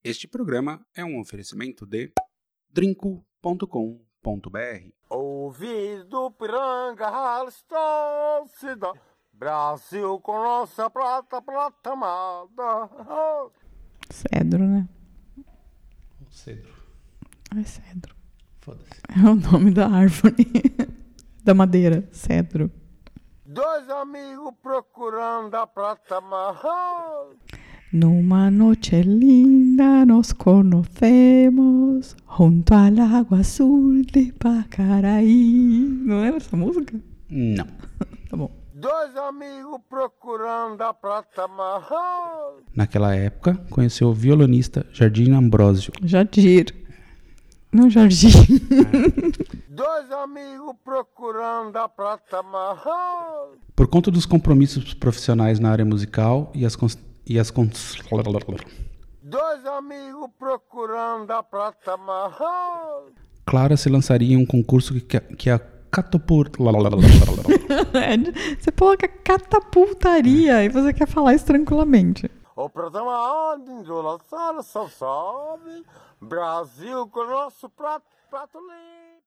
Este 0.04 0.28
programa 0.28 0.80
é 0.94 1.04
um 1.04 1.18
oferecimento 1.18 1.84
de 1.84 2.12
drinco.com.br. 2.72 4.09
Ouvido 5.08 6.30
piranga, 6.32 7.06
Halston. 7.06 8.46
Brasil 9.32 10.20
com 10.20 10.34
nossa 10.34 10.90
prata, 10.90 11.40
prata 11.40 11.92
amada. 11.92 12.90
Cedro, 14.10 14.64
né? 14.64 14.88
Cedro. 16.28 16.74
É 17.58 17.64
cedro. 17.64 18.14
Foda-se. 18.60 19.00
É 19.08 19.28
o 19.28 19.34
nome 19.34 19.70
da 19.72 19.88
árvore. 19.88 20.46
da 21.42 21.54
madeira. 21.54 22.06
Cedro. 22.12 22.70
Dois 23.44 23.88
amigos 23.88 24.54
procurando 24.62 25.54
a 25.54 25.66
prata 25.66 26.20
marrom. 26.20 27.34
Numa 27.92 28.52
noche 28.52 29.02
linda 29.02 30.06
nos 30.06 30.32
conocemos 30.32 32.16
junto 32.24 32.72
al 32.72 33.00
agua 33.00 33.40
azul 33.40 34.06
de 34.06 34.32
Pacaraí. 34.32 35.88
Não 36.06 36.20
lembra 36.20 36.36
essa 36.36 36.56
música? 36.56 37.00
Não. 37.28 37.66
Tá 38.30 38.36
bom. 38.36 38.48
Dois 38.72 39.16
amigos 39.16 39.80
procurando 39.88 40.80
a 40.82 40.94
prata 40.94 41.48
marrom. 41.48 42.60
Naquela 42.72 43.12
época, 43.12 43.56
conheceu 43.68 44.06
o 44.06 44.14
violonista 44.14 44.86
Jardim 44.92 45.32
Ambrósio. 45.32 45.92
Jadir. 46.04 46.72
Não 47.72 47.90
Jardim. 47.90 48.28
Dois 49.68 50.12
amigos 50.12 50.76
procurando 50.84 51.76
a 51.76 51.88
prata 51.88 52.40
marrom. 52.40 53.56
Por 53.74 53.88
conta 53.88 54.12
dos 54.12 54.26
compromissos 54.26 54.94
profissionais 54.94 55.58
na 55.58 55.72
área 55.72 55.84
musical 55.84 56.52
e 56.54 56.64
as, 56.64 56.76
e 57.30 57.38
as 57.38 57.48
cons- 57.48 57.96
Dois 59.22 59.64
amigos 59.64 60.28
procurando 60.36 61.30
a 61.30 61.44
prata 61.44 61.96
marrom. 61.96 63.12
Clara 63.46 63.76
se 63.76 63.88
lançaria 63.88 64.34
em 64.34 64.36
um 64.36 64.44
concurso 64.44 64.92
que, 65.00 65.20
que 65.20 65.48
a 65.48 65.60
catapult... 65.92 66.58
você 68.58 68.72
coloca 68.72 69.06
catapultaria 69.06 70.64
e 70.64 70.68
você 70.68 70.92
quer 70.92 71.06
falar 71.06 71.34
isso 71.34 71.46
tranquilamente. 71.46 72.28
O 72.56 72.68
programa 72.68 73.52
onde 73.54 73.84
do 73.84 74.02
lançar 74.02 74.60
só 74.64 74.88
sobe. 74.88 75.84
Brasil 76.20 77.06
com 77.06 77.24
nosso 77.24 77.70
prato, 77.70 78.04
prato 78.28 78.58
limpo. 78.58 78.99